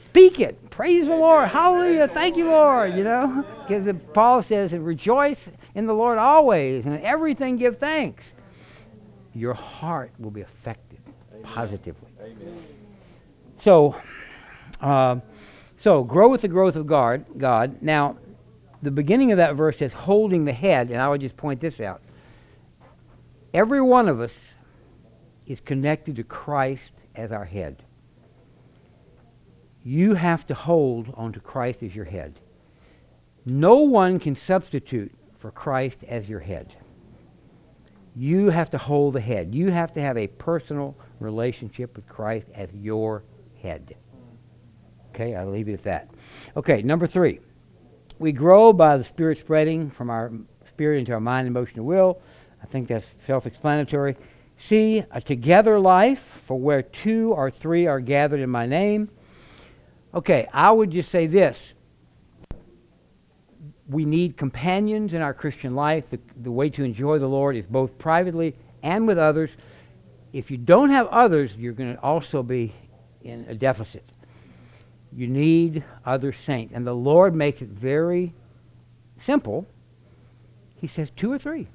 [0.09, 0.71] speak it.
[0.71, 1.49] Praise the Lord.
[1.49, 2.07] Hallelujah.
[2.07, 2.97] Thank you, Lord.
[2.97, 8.25] You know, because Paul says, rejoice in the Lord always, and everything give thanks
[9.35, 10.99] your heart will be affected
[11.31, 11.43] Amen.
[11.43, 12.09] positively.
[12.21, 12.57] Amen.
[13.59, 13.95] So,
[14.81, 15.19] uh,
[15.79, 17.25] so grow with the growth of God.
[17.37, 17.81] God.
[17.81, 18.17] Now,
[18.81, 21.79] the beginning of that verse says holding the head, and I would just point this
[21.79, 22.01] out.
[23.53, 24.33] Every one of us
[25.47, 27.83] is connected to Christ as our head.
[29.83, 32.39] You have to hold onto Christ as your head.
[33.45, 36.73] No one can substitute for Christ as your head.
[38.15, 39.53] You have to hold the head.
[39.53, 43.23] You have to have a personal relationship with Christ as your
[43.61, 43.95] head.
[45.09, 46.09] Okay, I'll leave it at that.
[46.55, 47.39] Okay, number three.
[48.17, 50.31] We grow by the Spirit spreading from our
[50.67, 52.21] spirit into our mind, emotion, and will.
[52.61, 54.17] I think that's self explanatory.
[54.57, 59.09] See, a together life, for where two or three are gathered in my name.
[60.13, 61.74] Okay, I would just say this
[63.87, 66.09] we need companions in our Christian life.
[66.09, 69.51] The, the way to enjoy the Lord is both privately and with others.
[70.33, 72.73] If you don't have others, you're going to also be
[73.23, 74.03] in a deficit.
[75.15, 76.73] You need other saints.
[76.75, 78.33] And the Lord makes it very
[79.21, 79.65] simple.
[80.75, 81.67] He says two or three.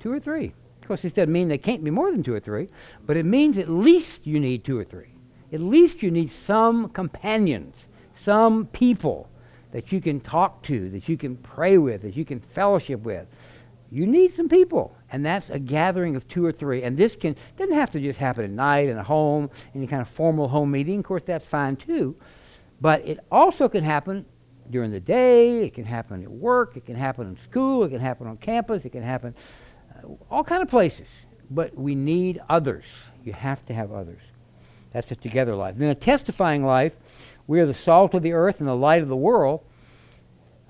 [0.00, 0.52] Two or three.
[0.82, 2.68] Of course, this doesn't mean they can't be more than two or three,
[3.06, 5.14] but it means at least you need two or three.
[5.50, 7.86] At least you need some companions,
[8.22, 9.30] some people
[9.74, 13.26] that you can talk to, that you can pray with, that you can fellowship with.
[13.90, 16.84] You need some people, and that's a gathering of two or three.
[16.84, 20.00] And this can doesn't have to just happen at night in a home, any kind
[20.00, 21.00] of formal home meeting.
[21.00, 22.14] Of course, that's fine too,
[22.80, 24.24] but it also can happen
[24.70, 25.64] during the day.
[25.64, 26.76] It can happen at work.
[26.76, 27.82] It can happen in school.
[27.82, 28.84] It can happen on campus.
[28.84, 29.34] It can happen
[29.90, 31.08] uh, all kind of places.
[31.50, 32.84] But we need others.
[33.24, 34.22] You have to have others.
[34.92, 35.74] That's a together life.
[35.76, 36.92] Then a testifying life
[37.46, 39.60] we are the salt of the earth and the light of the world.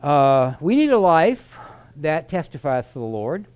[0.03, 1.57] Uh, we need a life
[1.97, 3.47] that testifies to the Lord.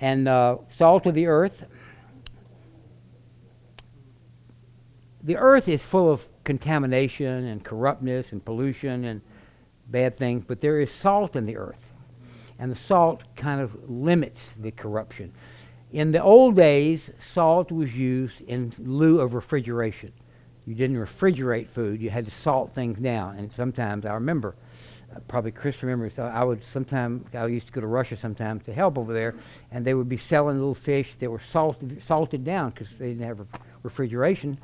[0.00, 1.64] And uh, salt of the earth.
[5.22, 9.20] The earth is full of contamination and corruptness and pollution and
[9.88, 11.92] bad things, but there is salt in the earth.
[12.58, 15.32] And the salt kind of limits the corruption.
[15.92, 20.12] In the old days, salt was used in lieu of refrigeration.
[20.66, 22.00] You didn't refrigerate food.
[22.00, 23.38] You had to salt things down.
[23.38, 24.54] And sometimes I remember,
[25.14, 28.64] uh, probably Chris remembers, uh, I would sometimes, I used to go to Russia sometimes
[28.64, 29.34] to help over there,
[29.72, 33.26] and they would be selling little fish that were salted, salted down because they didn't
[33.26, 33.46] have
[33.82, 34.58] refrigeration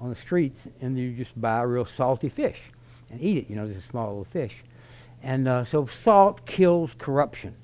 [0.00, 2.60] on the streets, and you just buy a real salty fish
[3.10, 3.50] and eat it.
[3.50, 4.56] You know, a small little fish.
[5.22, 7.54] And uh, so salt kills corruption.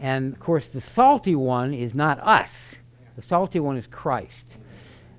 [0.00, 2.76] And of course, the salty one is not us.
[3.16, 4.46] The salty one is Christ.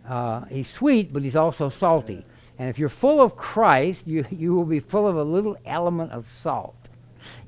[0.07, 2.23] Uh, he's sweet, but he's also salty.
[2.59, 6.11] And if you're full of Christ, you, you will be full of a little element
[6.11, 6.75] of salt.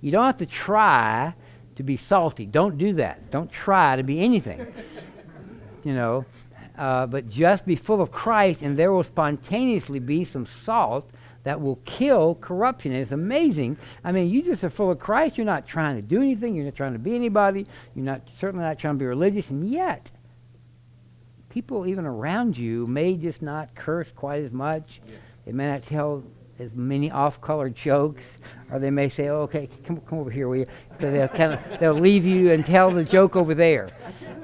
[0.02, 1.34] You don't have to try
[1.76, 2.46] to be salty.
[2.46, 3.30] Don't do that.
[3.32, 4.74] Don't try to be anything.
[5.84, 6.26] you know,
[6.78, 11.10] uh, but just be full of Christ, and there will spontaneously be some salt
[11.44, 12.92] that will kill corruption.
[12.92, 13.78] And it's amazing.
[14.04, 15.38] I mean, you just are full of Christ.
[15.38, 16.56] You're not trying to do anything.
[16.56, 17.68] You're not trying to be anybody.
[17.96, 20.12] You're not certainly not trying to be religious, and yet
[21.56, 25.00] people even around you may just not curse quite as much.
[25.08, 25.16] Yeah.
[25.46, 26.22] They may not tell
[26.60, 28.24] as many off-color jokes,
[28.70, 30.66] or they may say, oh, "Okay, come come over here, will you?"
[31.00, 33.90] So they'll kind of they'll leave you and tell the joke over there.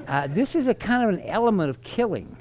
[0.08, 2.34] Uh, this is a kind of an element of killing,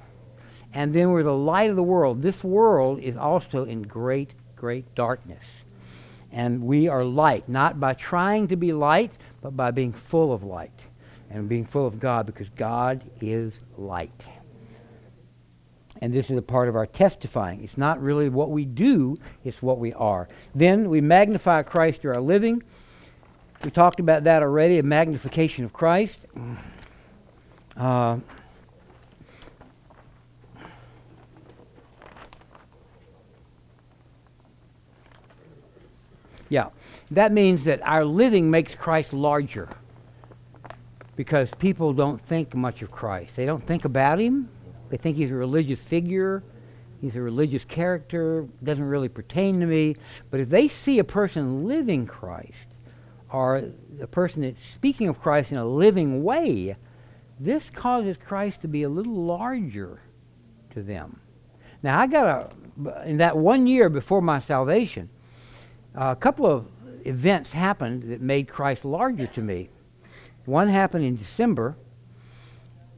[0.74, 2.22] and then we're the light of the world.
[2.22, 5.44] This world is also in great, great darkness,
[6.32, 9.12] and we are light not by trying to be light,
[9.42, 10.80] but by being full of light
[11.30, 14.30] and being full of God, because God is light.
[16.02, 17.64] And this is a part of our testifying.
[17.64, 20.28] It's not really what we do, it's what we are.
[20.56, 22.64] Then we magnify Christ through our living.
[23.64, 26.18] We talked about that already, a magnification of Christ.
[27.78, 28.18] Uh,
[36.50, 36.70] yeah,
[37.12, 39.70] that means that our living makes Christ larger
[41.16, 43.36] because people don't think much of Christ.
[43.36, 44.50] They don't think about him,
[44.92, 46.44] they think he's a religious figure.
[47.00, 49.96] He's a religious character, doesn't really pertain to me.
[50.30, 52.68] But if they see a person living Christ,
[53.32, 53.64] or
[54.00, 56.76] a person that's speaking of Christ in a living way,
[57.40, 60.02] this causes Christ to be a little larger
[60.72, 61.22] to them.
[61.82, 62.54] Now, I got
[62.86, 65.10] a, in that one year before my salvation,
[65.96, 66.68] a couple of
[67.04, 69.70] events happened that made Christ larger to me.
[70.46, 71.78] One happened in December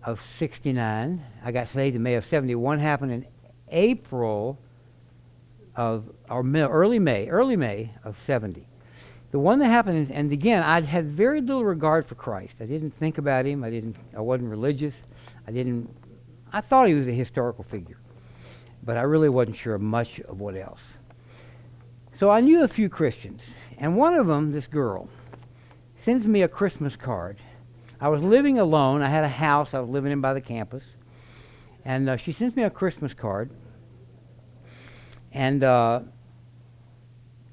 [0.04, 1.24] of 69.
[1.44, 2.80] I got saved in May of 71.
[2.80, 3.26] Happened in
[3.70, 4.60] April
[5.76, 8.68] of, or early May, early May of 70.
[9.32, 12.54] The one that happened, and again, I had very little regard for Christ.
[12.60, 13.64] I didn't think about him.
[13.64, 13.96] I didn't.
[14.16, 14.94] I wasn't religious.
[15.48, 15.90] I didn't.
[16.52, 17.98] I thought he was a historical figure,
[18.84, 20.82] but I really wasn't sure much of what else.
[22.20, 23.42] So I knew a few Christians,
[23.80, 25.10] and one of them, this girl,
[26.04, 27.40] sends me a Christmas card
[28.04, 29.02] I was living alone.
[29.02, 30.84] I had a house I was living in by the campus.
[31.86, 33.50] And uh, she sends me a Christmas card.
[35.32, 36.02] And uh,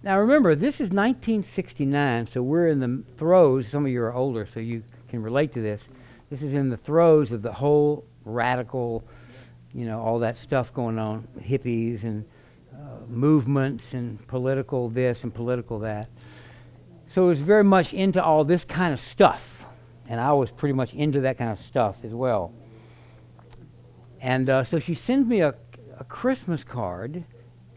[0.02, 3.68] now remember, this is 1969, so we're in the throes.
[3.68, 5.84] Some of you are older, so you can relate to this.
[6.30, 9.04] This is in the throes of the whole radical,
[9.72, 12.24] you know, all that stuff going on, hippies and
[12.74, 16.08] uh, movements and political this and political that.
[17.14, 19.59] So it was very much into all this kind of stuff
[20.10, 22.52] and I was pretty much into that kind of stuff as well.
[24.20, 25.54] And uh, so she sends me a,
[25.98, 27.24] a Christmas card,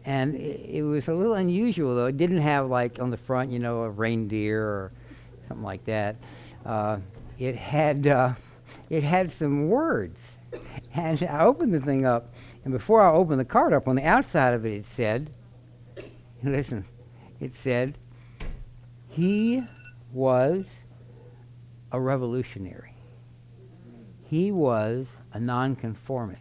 [0.04, 2.06] and it, it, was a little unusual though.
[2.06, 4.90] It didn't have like on the front, you know, a reindeer or
[5.46, 6.16] something like that.
[6.66, 6.98] Uh,
[7.38, 8.34] it had uh,
[8.90, 10.18] it had some words,
[10.92, 12.30] and I opened the thing up,
[12.64, 15.30] and before I opened the card up, on the outside of it, it said,
[16.42, 16.84] "Listen,"
[17.40, 17.96] it said,
[19.08, 19.62] "He
[20.12, 20.64] was."
[21.94, 22.96] A revolutionary.
[24.28, 26.40] He was a nonconformist.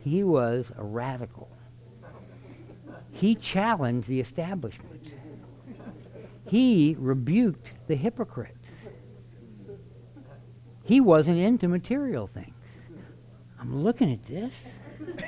[0.00, 1.48] He was a radical.
[3.12, 5.12] He challenged the establishment.
[6.48, 8.58] He rebuked the hypocrites.
[10.82, 12.52] He wasn't into material things.
[13.60, 14.52] I'm looking at this.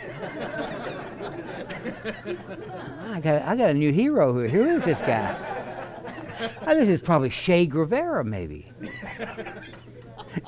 [3.12, 4.49] I got, I got a new hero here.
[4.49, 5.64] Who is this guy?
[6.62, 8.70] I think it's probably Che Guevara, maybe.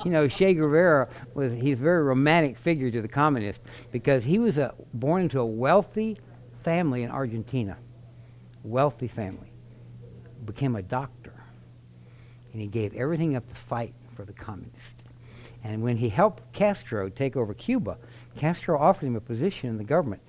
[0.03, 4.39] you know, Che Guevara was he's a very romantic figure to the communists because he
[4.39, 6.17] was a, born into a wealthy
[6.63, 7.77] family in Argentina,
[8.63, 9.51] wealthy family,
[10.45, 11.33] became a doctor,
[12.51, 15.03] and he gave everything up to fight for the communists.
[15.63, 17.97] And when he helped Castro take over Cuba,
[18.37, 20.21] Castro offered him a position in the government.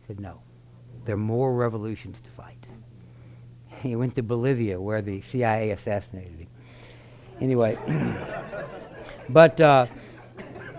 [0.00, 0.40] He said, no,
[1.04, 2.18] there are more revolutions.
[3.82, 6.48] He went to Bolivia where the CIA assassinated him.
[7.40, 7.76] Anyway,
[9.28, 9.86] but uh,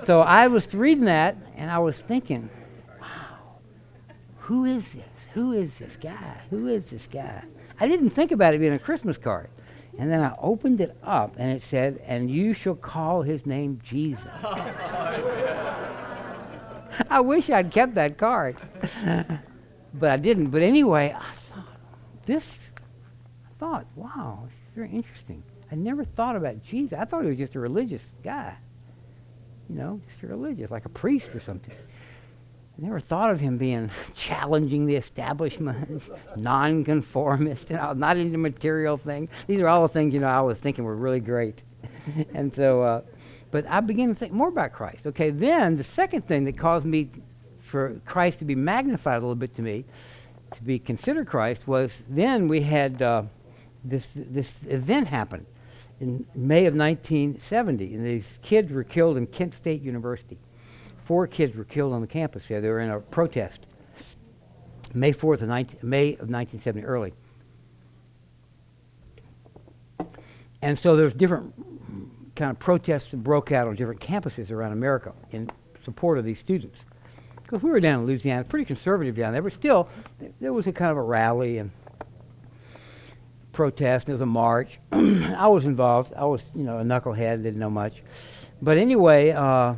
[0.05, 2.49] so I was reading that and I was thinking,
[2.99, 3.59] wow,
[4.37, 5.03] who is this?
[5.33, 6.41] Who is this guy?
[6.49, 7.43] Who is this guy?
[7.79, 9.49] I didn't think about it being a Christmas card.
[9.97, 13.79] And then I opened it up and it said, and you shall call his name
[13.83, 14.29] Jesus.
[17.09, 18.57] I wish I'd kept that card.
[19.93, 20.47] but I didn't.
[20.47, 21.67] But anyway, I thought,
[22.25, 22.45] this,
[23.59, 25.43] thought, wow, this is very interesting.
[25.71, 26.97] I never thought about Jesus.
[26.97, 28.55] I thought he was just a religious guy.
[29.69, 31.75] You know, just a religious, like a priest or something.
[31.75, 36.01] I never thought of him being challenging the establishment,
[36.37, 39.29] nonconformist, you know, not into material things.
[39.45, 41.61] These are all the things, you know, I was thinking were really great.
[42.33, 43.01] and so, uh,
[43.51, 45.05] but I began to think more about Christ.
[45.05, 47.09] Okay, then the second thing that caused me
[47.59, 49.85] for Christ to be magnified a little bit to me,
[50.55, 53.23] to be considered Christ, was then we had uh,
[53.83, 55.45] this this event happened
[55.99, 60.37] in May of 1970, and these kids were killed in Kent State University.
[61.03, 62.61] Four kids were killed on the campus there.
[62.61, 63.67] They were in a protest.
[64.93, 67.13] May 4th of 19, May of 1970, early.
[70.61, 71.53] And so there's different
[72.35, 75.49] kind of protests that broke out on different campuses around America in
[75.83, 76.77] support of these students.
[77.43, 79.89] Because we were down in Louisiana, pretty conservative down there, but still,
[80.39, 81.71] there was a kind of a rally and
[83.59, 84.05] protest.
[84.05, 84.79] There was a march.
[84.93, 86.13] I was involved.
[86.13, 88.01] I was, you know, a knucklehead, didn't know much.
[88.61, 89.75] But anyway, uh,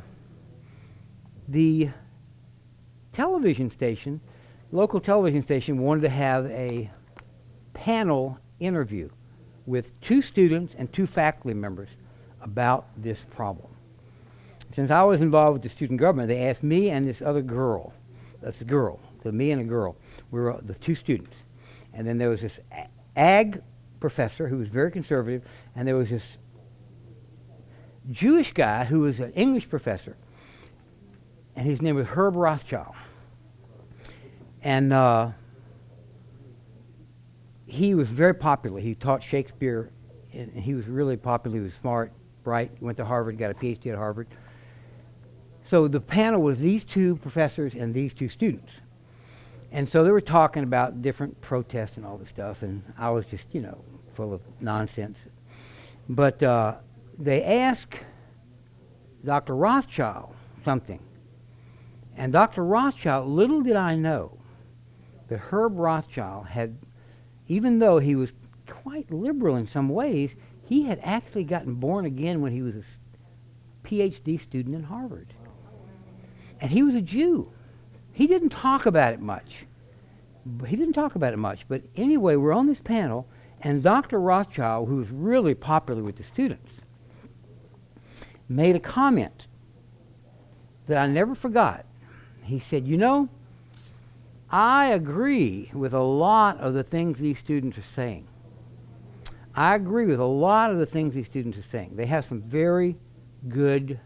[1.48, 1.90] the
[3.12, 4.22] television station,
[4.72, 6.92] local television station, wanted to have a
[7.74, 9.10] panel interview
[9.66, 11.90] with two students and two faculty members
[12.40, 13.76] about this problem.
[14.76, 17.94] Since I was involved with the student government, they asked me and this other girl,
[18.44, 19.96] that's a girl, so me and a girl,
[20.30, 21.36] we were the two students.
[21.96, 22.60] And then there was this
[23.16, 23.64] ag
[24.02, 25.44] professor who was very conservative,
[25.74, 26.26] and there was this
[28.10, 30.18] Jewish guy who was an English professor,
[31.56, 32.96] and his name was Herb Rothschild.
[34.64, 35.32] And uh,
[37.66, 38.80] he was very popular.
[38.80, 39.90] He taught Shakespeare,
[40.34, 41.58] and he was really popular.
[41.58, 42.12] He was smart,
[42.44, 42.72] bright.
[42.82, 44.28] Went to Harvard, got a PhD at Harvard.
[45.68, 48.72] So the panel was these two professors and these two students.
[49.72, 53.26] And so they were talking about different protests and all this stuff, and I was
[53.26, 53.84] just, you know,
[54.16, 55.18] full of nonsense.
[56.10, 56.76] But uh,
[57.18, 57.96] they asked
[59.24, 59.56] Dr.
[59.56, 61.00] Rothschild something.
[62.18, 62.66] And Dr.
[62.66, 64.38] Rothschild, little did I know
[65.30, 66.78] that Herb Rothschild had,
[67.48, 68.34] even though he was
[68.68, 70.32] quite liberal in some ways,
[70.66, 72.84] he had actually gotten born again when he was a
[73.88, 75.34] PhD student in Harvard.
[76.60, 77.52] And he was a Jew.
[78.12, 79.66] He didn't talk about it much.
[80.68, 81.66] He didn't talk about it much.
[81.68, 83.28] But anyway, we're on this panel,
[83.62, 84.20] and Dr.
[84.20, 86.72] Rothschild, who was really popular with the students,
[88.50, 89.46] made a comment
[90.88, 91.86] that I never forgot.
[92.44, 93.30] He said, You know,
[94.50, 98.28] I agree with a lot of the things these students are saying.
[99.56, 101.92] I agree with a lot of the things these students are saying.
[101.96, 102.98] They have some very
[103.48, 104.00] good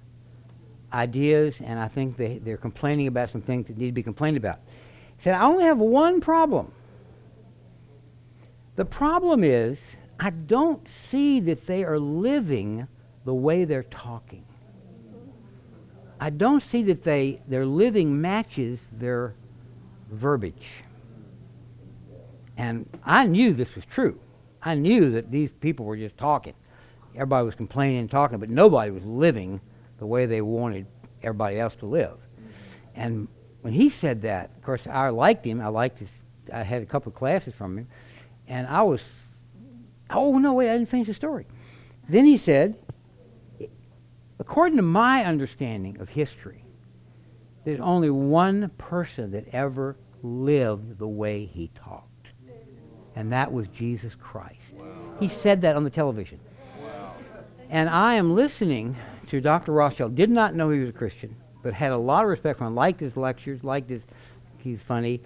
[0.96, 4.38] ideas, and I think they, they're complaining about some things that need to be complained
[4.38, 4.60] about.
[5.18, 6.72] He said, I only have one problem.
[8.76, 9.78] The problem is,
[10.20, 12.88] I don't see that they are living
[13.26, 14.46] the way they're talking.
[16.20, 19.36] I don't see that they, their living matches their
[20.10, 20.84] verbiage.
[22.58, 24.18] And I knew this was true.
[24.62, 26.54] I knew that these people were just talking.
[27.14, 29.60] Everybody was complaining and talking, but nobody was living
[30.06, 30.86] the way they wanted
[31.24, 32.18] everybody else to live.
[32.94, 33.28] And
[33.62, 35.60] when he said that, of course, I liked him.
[35.60, 36.10] I liked his.
[36.54, 37.88] I had a couple of classes from him,
[38.48, 39.02] and I was.
[40.12, 40.54] Oh no!
[40.54, 41.48] Wait, I didn't finish the story.
[42.08, 42.78] Then he said,
[44.38, 46.64] according to my understanding of history,
[47.64, 52.28] there's only one person that ever lived the way he talked,
[53.16, 54.60] and that was Jesus Christ.
[54.74, 54.86] Wow.
[55.20, 56.40] He said that on the television.
[56.84, 57.16] Wow.
[57.72, 58.96] And I am listening
[59.28, 59.72] to Dr.
[59.72, 60.16] Rothschild.
[60.16, 62.76] Did not know he was a Christian, but had a lot of respect for him.
[62.76, 63.64] Liked his lectures.
[63.64, 64.02] Liked his.
[64.58, 65.22] He's funny,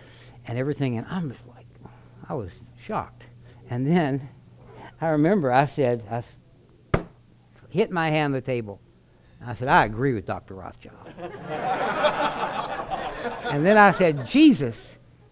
[0.46, 0.98] and everything.
[0.98, 1.66] And I'm just like,
[2.28, 2.50] I was
[2.86, 3.24] shocked.
[3.70, 4.30] And then
[5.02, 6.24] I remember I said, I
[7.70, 8.82] hit my hand on the table.
[9.46, 10.56] I said, I agree with Dr.
[10.56, 10.98] Rothschild.
[13.46, 14.78] and then I said, Jesus,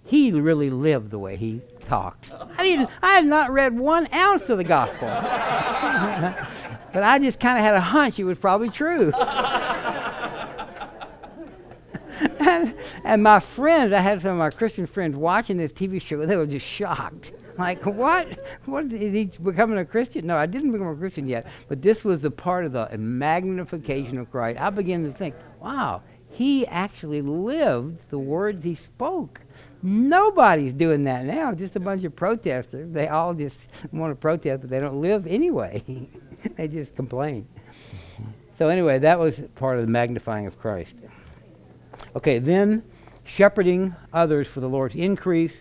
[0.06, 2.32] he really lived the way he talked.
[2.58, 2.90] I didn't.
[3.04, 5.10] I had not read one ounce of the gospel.
[6.98, 9.12] But I just kind of had a hunch it was probably true.
[12.40, 16.26] and, and, my friends, I had some of my Christian friends watching this TV show,
[16.26, 17.34] they were just shocked.
[17.56, 18.40] Like, what?
[18.66, 20.26] What is he becoming a Christian?
[20.26, 24.18] No, I didn't become a Christian yet, but this was the part of the magnification
[24.18, 24.60] of Christ.
[24.60, 29.42] I began to think, wow, he actually lived the words he spoke.
[29.84, 32.92] Nobody's doing that now, just a bunch of protesters.
[32.92, 33.56] They all just
[33.92, 35.84] want to protest, but they don't live anyway.
[36.56, 37.48] they just complain.
[38.58, 40.96] So anyway, that was part of the magnifying of Christ.
[42.16, 42.84] Okay, then
[43.24, 45.54] shepherding others for the Lord's increase.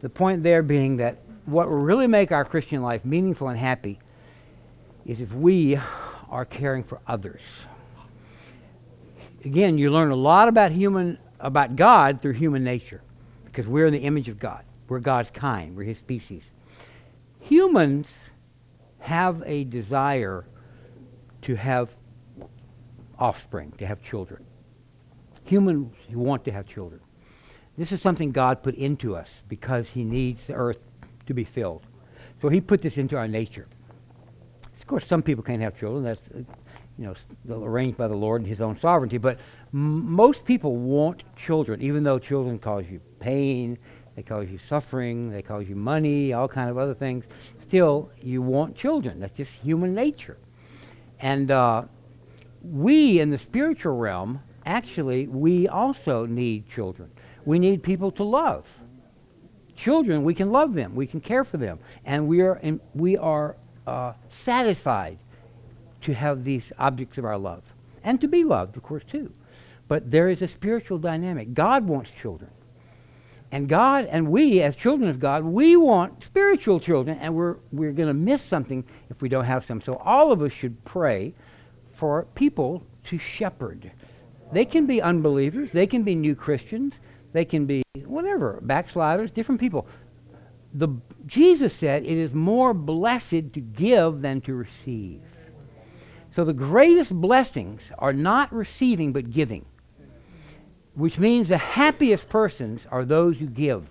[0.00, 3.98] The point there being that what will really make our Christian life meaningful and happy
[5.04, 5.78] is if we
[6.30, 7.40] are caring for others.
[9.44, 13.00] Again, you learn a lot about human about God through human nature
[13.58, 14.62] because we're in the image of God.
[14.88, 15.76] We're God's kind.
[15.76, 16.44] We're his species.
[17.40, 18.06] Humans
[19.00, 20.44] have a desire
[21.42, 21.90] to have
[23.18, 24.44] offspring, to have children.
[25.42, 27.00] Humans want to have children.
[27.76, 30.78] This is something God put into us because he needs the earth
[31.26, 31.82] to be filled.
[32.40, 33.66] So he put this into our nature.
[34.72, 36.04] Of course, some people can't have children.
[36.04, 36.44] That's uh,
[36.96, 37.12] you
[37.44, 39.18] know arranged by the Lord in His own sovereignty.
[39.18, 39.40] But
[39.74, 43.78] m- most people want children, even though children cause you pain,
[44.16, 47.24] they cause you suffering, they cause you money, all kind of other things.
[47.68, 49.20] Still, you want children.
[49.20, 50.38] That's just human nature.
[51.20, 51.84] And uh,
[52.62, 57.10] we in the spiritual realm, actually, we also need children.
[57.44, 58.66] We need people to love.
[59.76, 63.16] Children, we can love them, we can care for them, and we are in, we
[63.16, 63.56] are
[63.86, 65.18] uh, satisfied
[66.02, 67.62] to have these objects of our love
[68.02, 69.32] and to be loved, of course, too.
[69.86, 71.54] But there is a spiritual dynamic.
[71.54, 72.50] God wants children.
[73.50, 77.92] And God and we, as children of God, we want spiritual children, and we're, we're
[77.92, 79.80] going to miss something if we don't have some.
[79.80, 81.34] So all of us should pray
[81.92, 83.90] for people to shepherd.
[84.52, 86.94] They can be unbelievers, they can be new Christians,
[87.32, 89.86] they can be whatever, backsliders, different people.
[90.74, 90.88] The,
[91.26, 95.22] Jesus said it is more blessed to give than to receive.
[96.34, 99.64] So the greatest blessings are not receiving but giving,
[100.98, 103.86] which means the happiest persons are those who give.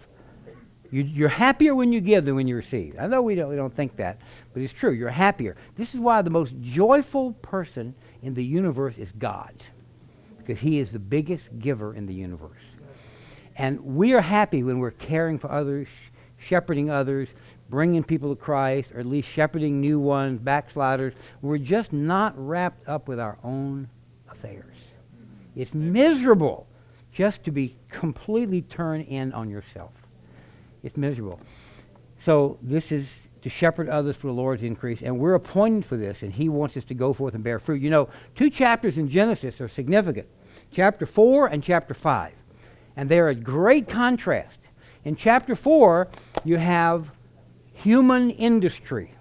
[0.91, 2.95] You, are happier when you give than when you receive.
[2.99, 4.19] I know we don't, we don't think that,
[4.53, 4.91] but it's true.
[4.91, 5.55] You're happier.
[5.75, 9.53] This is why the most joyful person in the universe is God,
[10.37, 12.61] because he is the biggest giver in the universe.
[13.55, 15.87] And we are happy when we're caring for others,
[16.37, 17.29] shepherding others,
[17.69, 21.13] bringing people to Christ, or at least shepherding new ones, backsliders.
[21.41, 23.89] We're just not wrapped up with our own
[24.29, 24.75] affairs.
[25.55, 26.66] It's miserable
[27.17, 29.91] just to be completely turned in on yourself.
[30.83, 31.41] It's miserable.
[32.21, 33.09] So this is
[33.41, 36.77] to shepherd others for the Lord's increase, and we're appointed for this, and He wants
[36.77, 37.81] us to go forth and bear fruit.
[37.81, 40.27] You know, two chapters in Genesis are significant
[40.71, 42.33] chapter 4 and chapter 5
[42.97, 44.59] and they're a great contrast.
[45.05, 46.09] In chapter 4,
[46.43, 47.11] you have
[47.73, 49.13] human industry.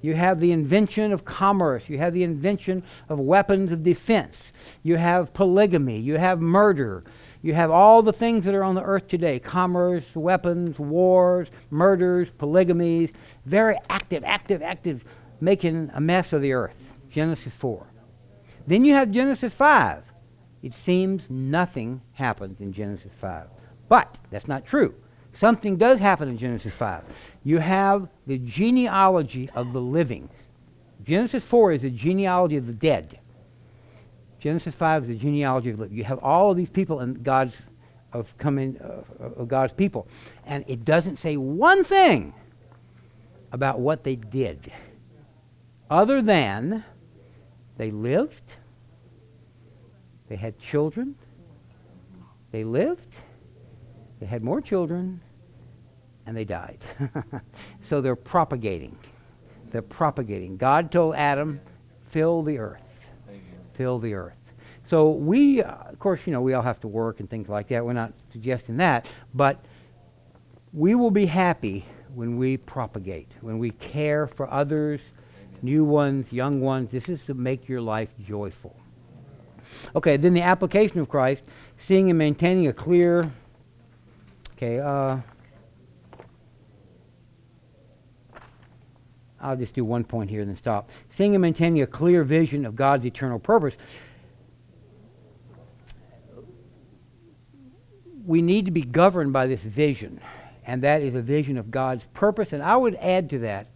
[0.00, 1.84] You have the invention of commerce.
[1.88, 4.52] You have the invention of weapons of defense.
[4.82, 5.98] You have polygamy.
[5.98, 7.02] You have murder.
[7.42, 12.28] You have all the things that are on the earth today commerce, weapons, wars, murders,
[12.38, 13.12] polygamies.
[13.44, 15.04] Very active, active, active,
[15.40, 16.94] making a mess of the earth.
[17.10, 17.86] Genesis 4.
[18.66, 20.04] Then you have Genesis 5
[20.62, 23.46] it seems nothing happens in Genesis 5.
[23.88, 24.94] But that's not true.
[25.38, 27.04] Something does happen in Genesis 5.
[27.44, 30.28] You have the genealogy of the living.
[31.04, 33.20] Genesis 4 is the genealogy of the dead.
[34.40, 35.96] Genesis 5 is the genealogy of the living.
[35.96, 37.54] You have all of these people in God's
[38.12, 40.08] of coming uh, of God's people,
[40.44, 42.32] and it doesn't say one thing
[43.52, 44.72] about what they did,
[45.88, 46.82] other than
[47.76, 48.54] they lived,
[50.28, 51.14] they had children.
[52.50, 53.14] They lived.
[54.20, 55.20] They had more children.
[56.28, 56.84] And they died.
[57.86, 58.94] so they're propagating.
[59.70, 60.58] They're propagating.
[60.58, 61.58] God told Adam,
[62.10, 62.82] fill the earth.
[63.72, 64.34] Fill the earth.
[64.90, 67.68] So we, uh, of course, you know, we all have to work and things like
[67.68, 67.82] that.
[67.82, 69.06] We're not suggesting that.
[69.32, 69.64] But
[70.74, 75.00] we will be happy when we propagate, when we care for others,
[75.62, 76.90] new ones, young ones.
[76.90, 78.76] This is to make your life joyful.
[79.96, 81.44] Okay, then the application of Christ,
[81.78, 83.24] seeing and maintaining a clear.
[84.58, 85.20] Okay, uh,
[89.40, 90.90] I'll just do one point here and then stop.
[91.16, 93.74] Seeing and maintaining a clear vision of God's eternal purpose.
[98.26, 100.20] We need to be governed by this vision,
[100.66, 102.52] and that is a vision of God's purpose.
[102.52, 103.68] And I would add to that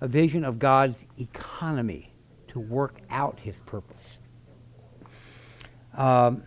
[0.00, 2.12] a vision of God's economy
[2.48, 4.18] to work out his purpose.
[5.94, 6.42] Um,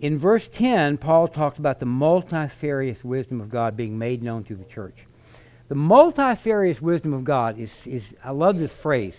[0.00, 4.56] in verse 10, Paul talks about the multifarious wisdom of God being made known through
[4.56, 5.06] the church.
[5.68, 9.14] The multifarious wisdom of God is, is I love this phrase.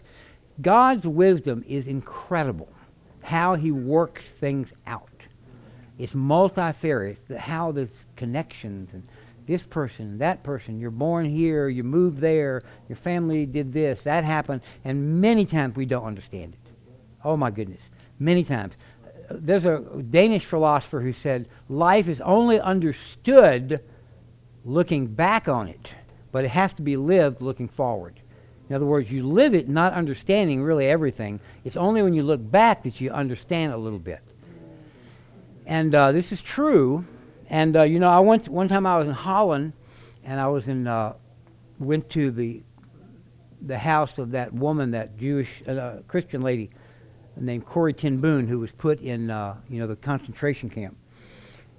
[0.62, 2.70] God's wisdom is incredible,
[3.24, 5.10] how he works things out.
[5.98, 9.04] It's multifarious, how the connections and
[9.48, 14.24] this person, that person, you're born here, you moved there, your family did this, that
[14.24, 16.72] happened, and many times we don't understand it.
[17.24, 17.82] Oh my goodness
[18.20, 18.74] many times.
[19.30, 23.82] there's a Danish philosopher who said life is only understood
[24.64, 25.92] looking back on it,
[26.36, 28.20] but it has to be lived looking forward.
[28.68, 31.40] In other words, you live it not understanding really everything.
[31.64, 34.20] It's only when you look back that you understand a little bit.
[35.66, 37.06] And uh, this is true.
[37.50, 39.72] And uh, you know, I went one time I was in Holland,
[40.26, 41.14] and I was in uh,
[41.80, 42.64] went to the
[43.62, 46.70] the house of that woman, that Jewish uh, Christian lady
[47.38, 50.98] named Corrie ten Boom, who was put in uh, you know the concentration camp.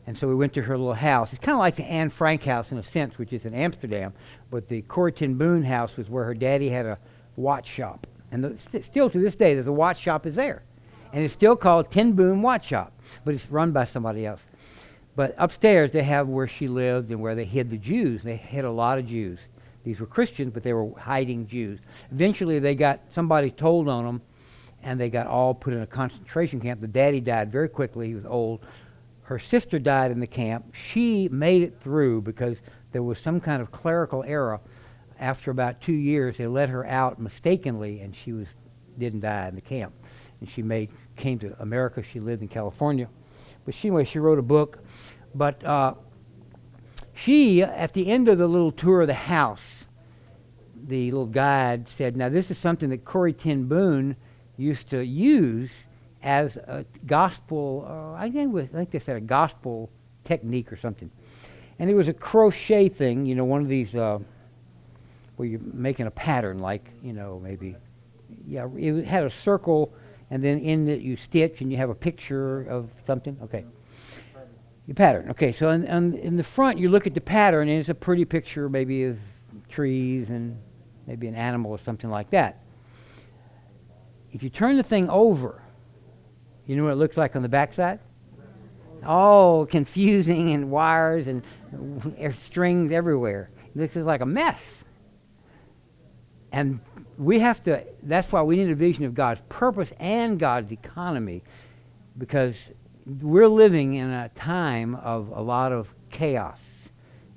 [0.06, 1.32] And so we went to her little house.
[1.32, 4.12] It's kind of like the Anne Frank house in a sense, which is in Amsterdam,
[4.50, 6.98] but the Corrie ten Boom house was where her daddy had a
[7.34, 8.06] watch shop.
[8.30, 10.62] And the, st- still to this day, there's a watch shop is there.
[11.12, 12.92] And it's still called Ten Boom Watch Shop,
[13.24, 14.40] but it's run by somebody else.
[15.14, 18.22] But upstairs, they have where she lived and where they hid the Jews.
[18.22, 19.38] They hid a lot of Jews.
[19.82, 21.78] These were Christians, but they were hiding Jews.
[22.12, 24.20] Eventually, they got somebody told on them,
[24.82, 26.80] and they got all put in a concentration camp.
[26.80, 28.08] The daddy died very quickly.
[28.08, 28.60] He was old.
[29.26, 30.72] Her sister died in the camp.
[30.72, 32.58] She made it through because
[32.92, 34.60] there was some kind of clerical error.
[35.18, 38.46] After about two years, they let her out mistakenly, and she was
[38.98, 39.94] didn't die in the camp.
[40.40, 42.04] And she made came to America.
[42.04, 43.08] She lived in California,
[43.64, 44.78] but she, anyway, she wrote a book.
[45.34, 45.94] But uh,
[47.12, 49.86] she, at the end of the little tour of the house,
[50.86, 54.14] the little guide said, "Now this is something that Corrie ten Boom
[54.56, 55.70] used to use."
[56.22, 59.90] As a gospel, uh, I, think was, they said a gospel
[60.24, 61.10] technique or something.
[61.78, 64.18] And it was a crochet thing, you know, one of these uh,
[65.36, 67.76] where you're making a pattern, like, you know, maybe,
[68.46, 69.92] yeah, it had a circle,
[70.30, 73.38] and then in it you stitch and you have a picture of something.
[73.42, 73.64] Okay.
[74.86, 75.30] Your pattern.
[75.30, 77.94] Okay, so in, in, in the front you look at the pattern and it's a
[77.94, 79.18] pretty picture maybe of
[79.68, 80.56] trees and
[81.06, 82.62] maybe an animal or something like that.
[84.32, 85.62] If you turn the thing over,
[86.66, 88.00] you know what it looks like on the backside?
[89.04, 91.42] All confusing and wires and
[92.34, 93.50] strings everywhere.
[93.74, 94.62] This is like a mess.
[96.50, 96.80] And
[97.18, 101.42] we have to, that's why we need a vision of God's purpose and God's economy
[102.18, 102.56] because
[103.20, 106.58] we're living in a time of a lot of chaos.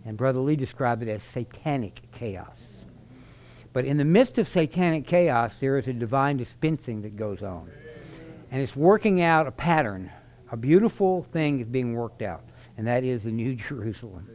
[0.06, 2.58] And Brother Lee described it as satanic chaos.
[3.74, 7.70] But in the midst of satanic chaos, there is a divine dispensing that goes on
[8.52, 10.12] and it's working out a pattern.
[10.52, 12.44] A beautiful thing is being worked out,
[12.78, 14.28] and that is the New Jerusalem.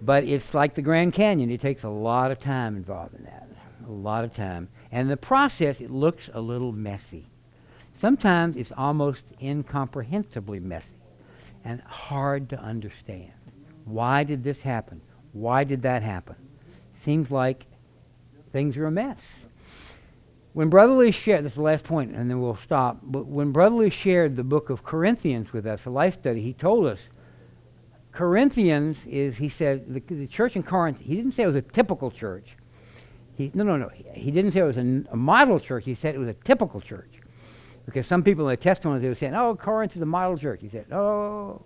[0.00, 1.50] But it's like the Grand Canyon.
[1.50, 3.48] It takes a lot of time involved in that.
[3.86, 4.68] A lot of time.
[4.90, 7.26] And the process, it looks a little messy.
[8.00, 10.86] Sometimes it's almost incomprehensibly messy
[11.64, 13.32] and hard to understand.
[13.84, 15.00] Why did this happen?
[15.32, 16.36] Why did that happen?
[17.04, 17.66] Seems like
[18.52, 19.20] things are a mess.
[20.52, 22.98] When Brother Lee shared, this is the last point, and then we'll stop.
[23.02, 26.52] But when Brother Lee shared the book of Corinthians with us, a life study, he
[26.52, 27.00] told us
[28.12, 31.62] Corinthians is, he said, the, the church in Corinth, he didn't say it was a
[31.62, 32.56] typical church.
[33.34, 33.90] He, no, no, no.
[34.12, 35.86] He, didn't say it was a, a, model church.
[35.86, 37.14] He said it was a typical church.
[37.86, 40.60] Because some people in the testimony, they were saying, oh, Corinth is a model church.
[40.60, 41.62] He said, oh,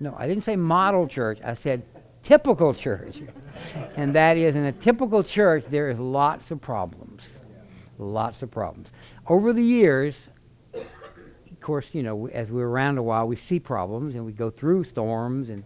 [0.00, 1.38] no, I didn't say model church.
[1.42, 1.82] I said
[2.22, 3.22] typical church.
[3.96, 7.22] and that is, in a typical church, there is lots of problems
[7.98, 8.88] lots of problems.
[9.26, 10.16] Over the years,
[10.74, 14.50] of course, you know, as we're around a while, we see problems and we go
[14.50, 15.64] through storms and,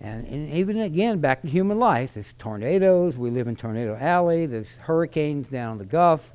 [0.00, 3.16] and, and even again, back to human life, there's tornadoes.
[3.16, 4.44] We live in Tornado Alley.
[4.46, 6.30] There's hurricanes down the Gulf.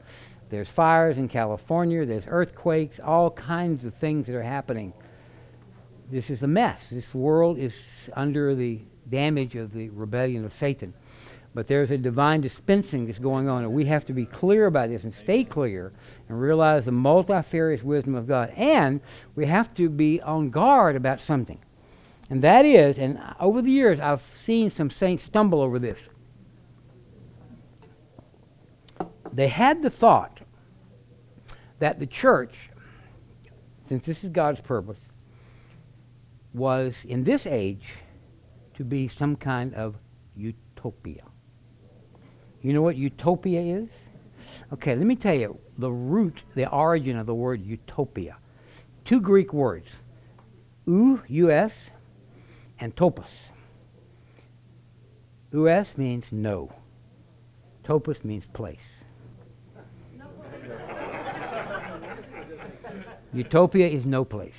[0.49, 2.05] There's fires in California.
[2.05, 2.99] There's earthquakes.
[2.99, 4.93] All kinds of things that are happening.
[6.09, 6.87] This is a mess.
[6.91, 7.73] This world is
[8.13, 8.79] under the
[9.09, 10.93] damage of the rebellion of Satan.
[11.53, 14.89] But there's a divine dispensing that's going on, and we have to be clear about
[14.89, 15.91] this and stay clear
[16.29, 18.53] and realize the multifarious wisdom of God.
[18.55, 19.01] And
[19.35, 21.59] we have to be on guard about something.
[22.29, 25.99] And that is, and over the years, I've seen some saints stumble over this.
[29.33, 30.39] They had the thought
[31.79, 32.69] that the church,
[33.89, 34.99] since this is God's purpose,
[36.53, 37.87] was in this age
[38.75, 39.95] to be some kind of
[40.35, 41.23] utopia.
[42.61, 43.89] You know what utopia is?
[44.73, 48.37] Okay, let me tell you the root, the origin of the word utopia.
[49.03, 49.87] Two Greek words,
[50.85, 51.73] u, us,
[52.79, 53.29] and topos.
[55.53, 56.71] Us means no.
[57.83, 58.77] Topos means place.
[63.33, 64.53] Utopia is no place.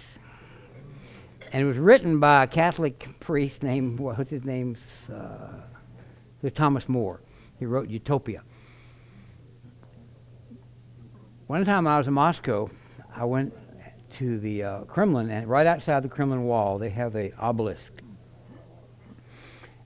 [1.52, 4.76] And it was written by a Catholic priest named, what's his name?
[5.12, 7.20] Uh, Thomas More.
[7.62, 8.43] He wrote Utopia.
[11.47, 12.68] One time I was in Moscow,
[13.14, 13.55] I went
[14.18, 17.93] to the uh, Kremlin, and right outside the Kremlin wall, they have a obelisk.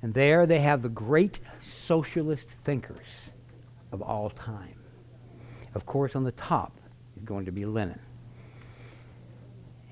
[0.01, 3.09] And there they have the great socialist thinkers
[3.93, 4.81] of all time.
[5.75, 6.73] Of course, on the top
[7.19, 8.01] is going to be Lenin.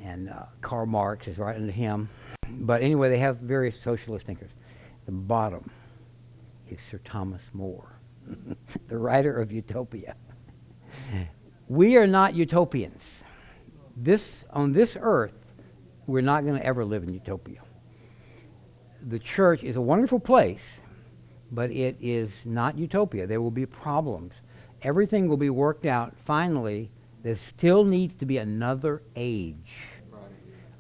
[0.03, 2.09] And uh, Karl Marx is right under him.
[2.49, 4.53] But anyway, they have various socialist thinkers.
[5.05, 5.71] The bottom
[6.75, 8.01] is Sir Thomas More,
[8.89, 10.17] the writer of Utopia.
[11.69, 13.03] We are not utopians.
[13.97, 15.35] This on this earth,
[16.07, 17.63] we're not going to ever live in utopia.
[19.07, 20.63] The church is a wonderful place,
[21.51, 23.27] but it is not utopia.
[23.27, 24.33] There will be problems.
[24.83, 26.15] Everything will be worked out.
[26.25, 26.91] Finally,
[27.23, 29.77] there still needs to be another age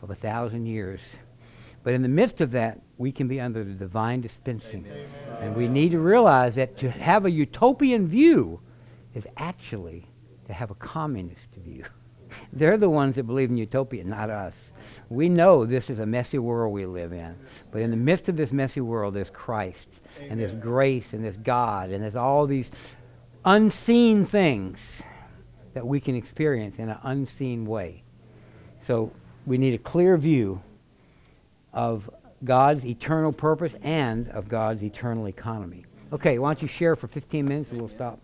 [0.02, 1.00] of a thousand years.
[1.82, 4.86] But in the midst of that, we can be under the divine dispensing.
[5.40, 8.60] And we need to realize that to have a utopian view
[9.14, 10.06] is actually
[10.46, 11.84] to have a communist view.
[12.52, 14.54] They're the ones that believe in utopia, not us.
[15.08, 17.34] We know this is a messy world we live in.
[17.70, 19.88] But in the midst of this messy world, there's Christ,
[20.20, 22.70] and there's grace, and there's God, and there's all these
[23.44, 25.02] unseen things
[25.74, 28.02] that we can experience in an unseen way.
[28.86, 29.10] So
[29.46, 30.62] we need a clear view
[31.72, 32.08] of
[32.44, 35.84] God's eternal purpose and of God's eternal economy.
[36.12, 38.20] Okay, why don't you share for 15 minutes and we'll stop.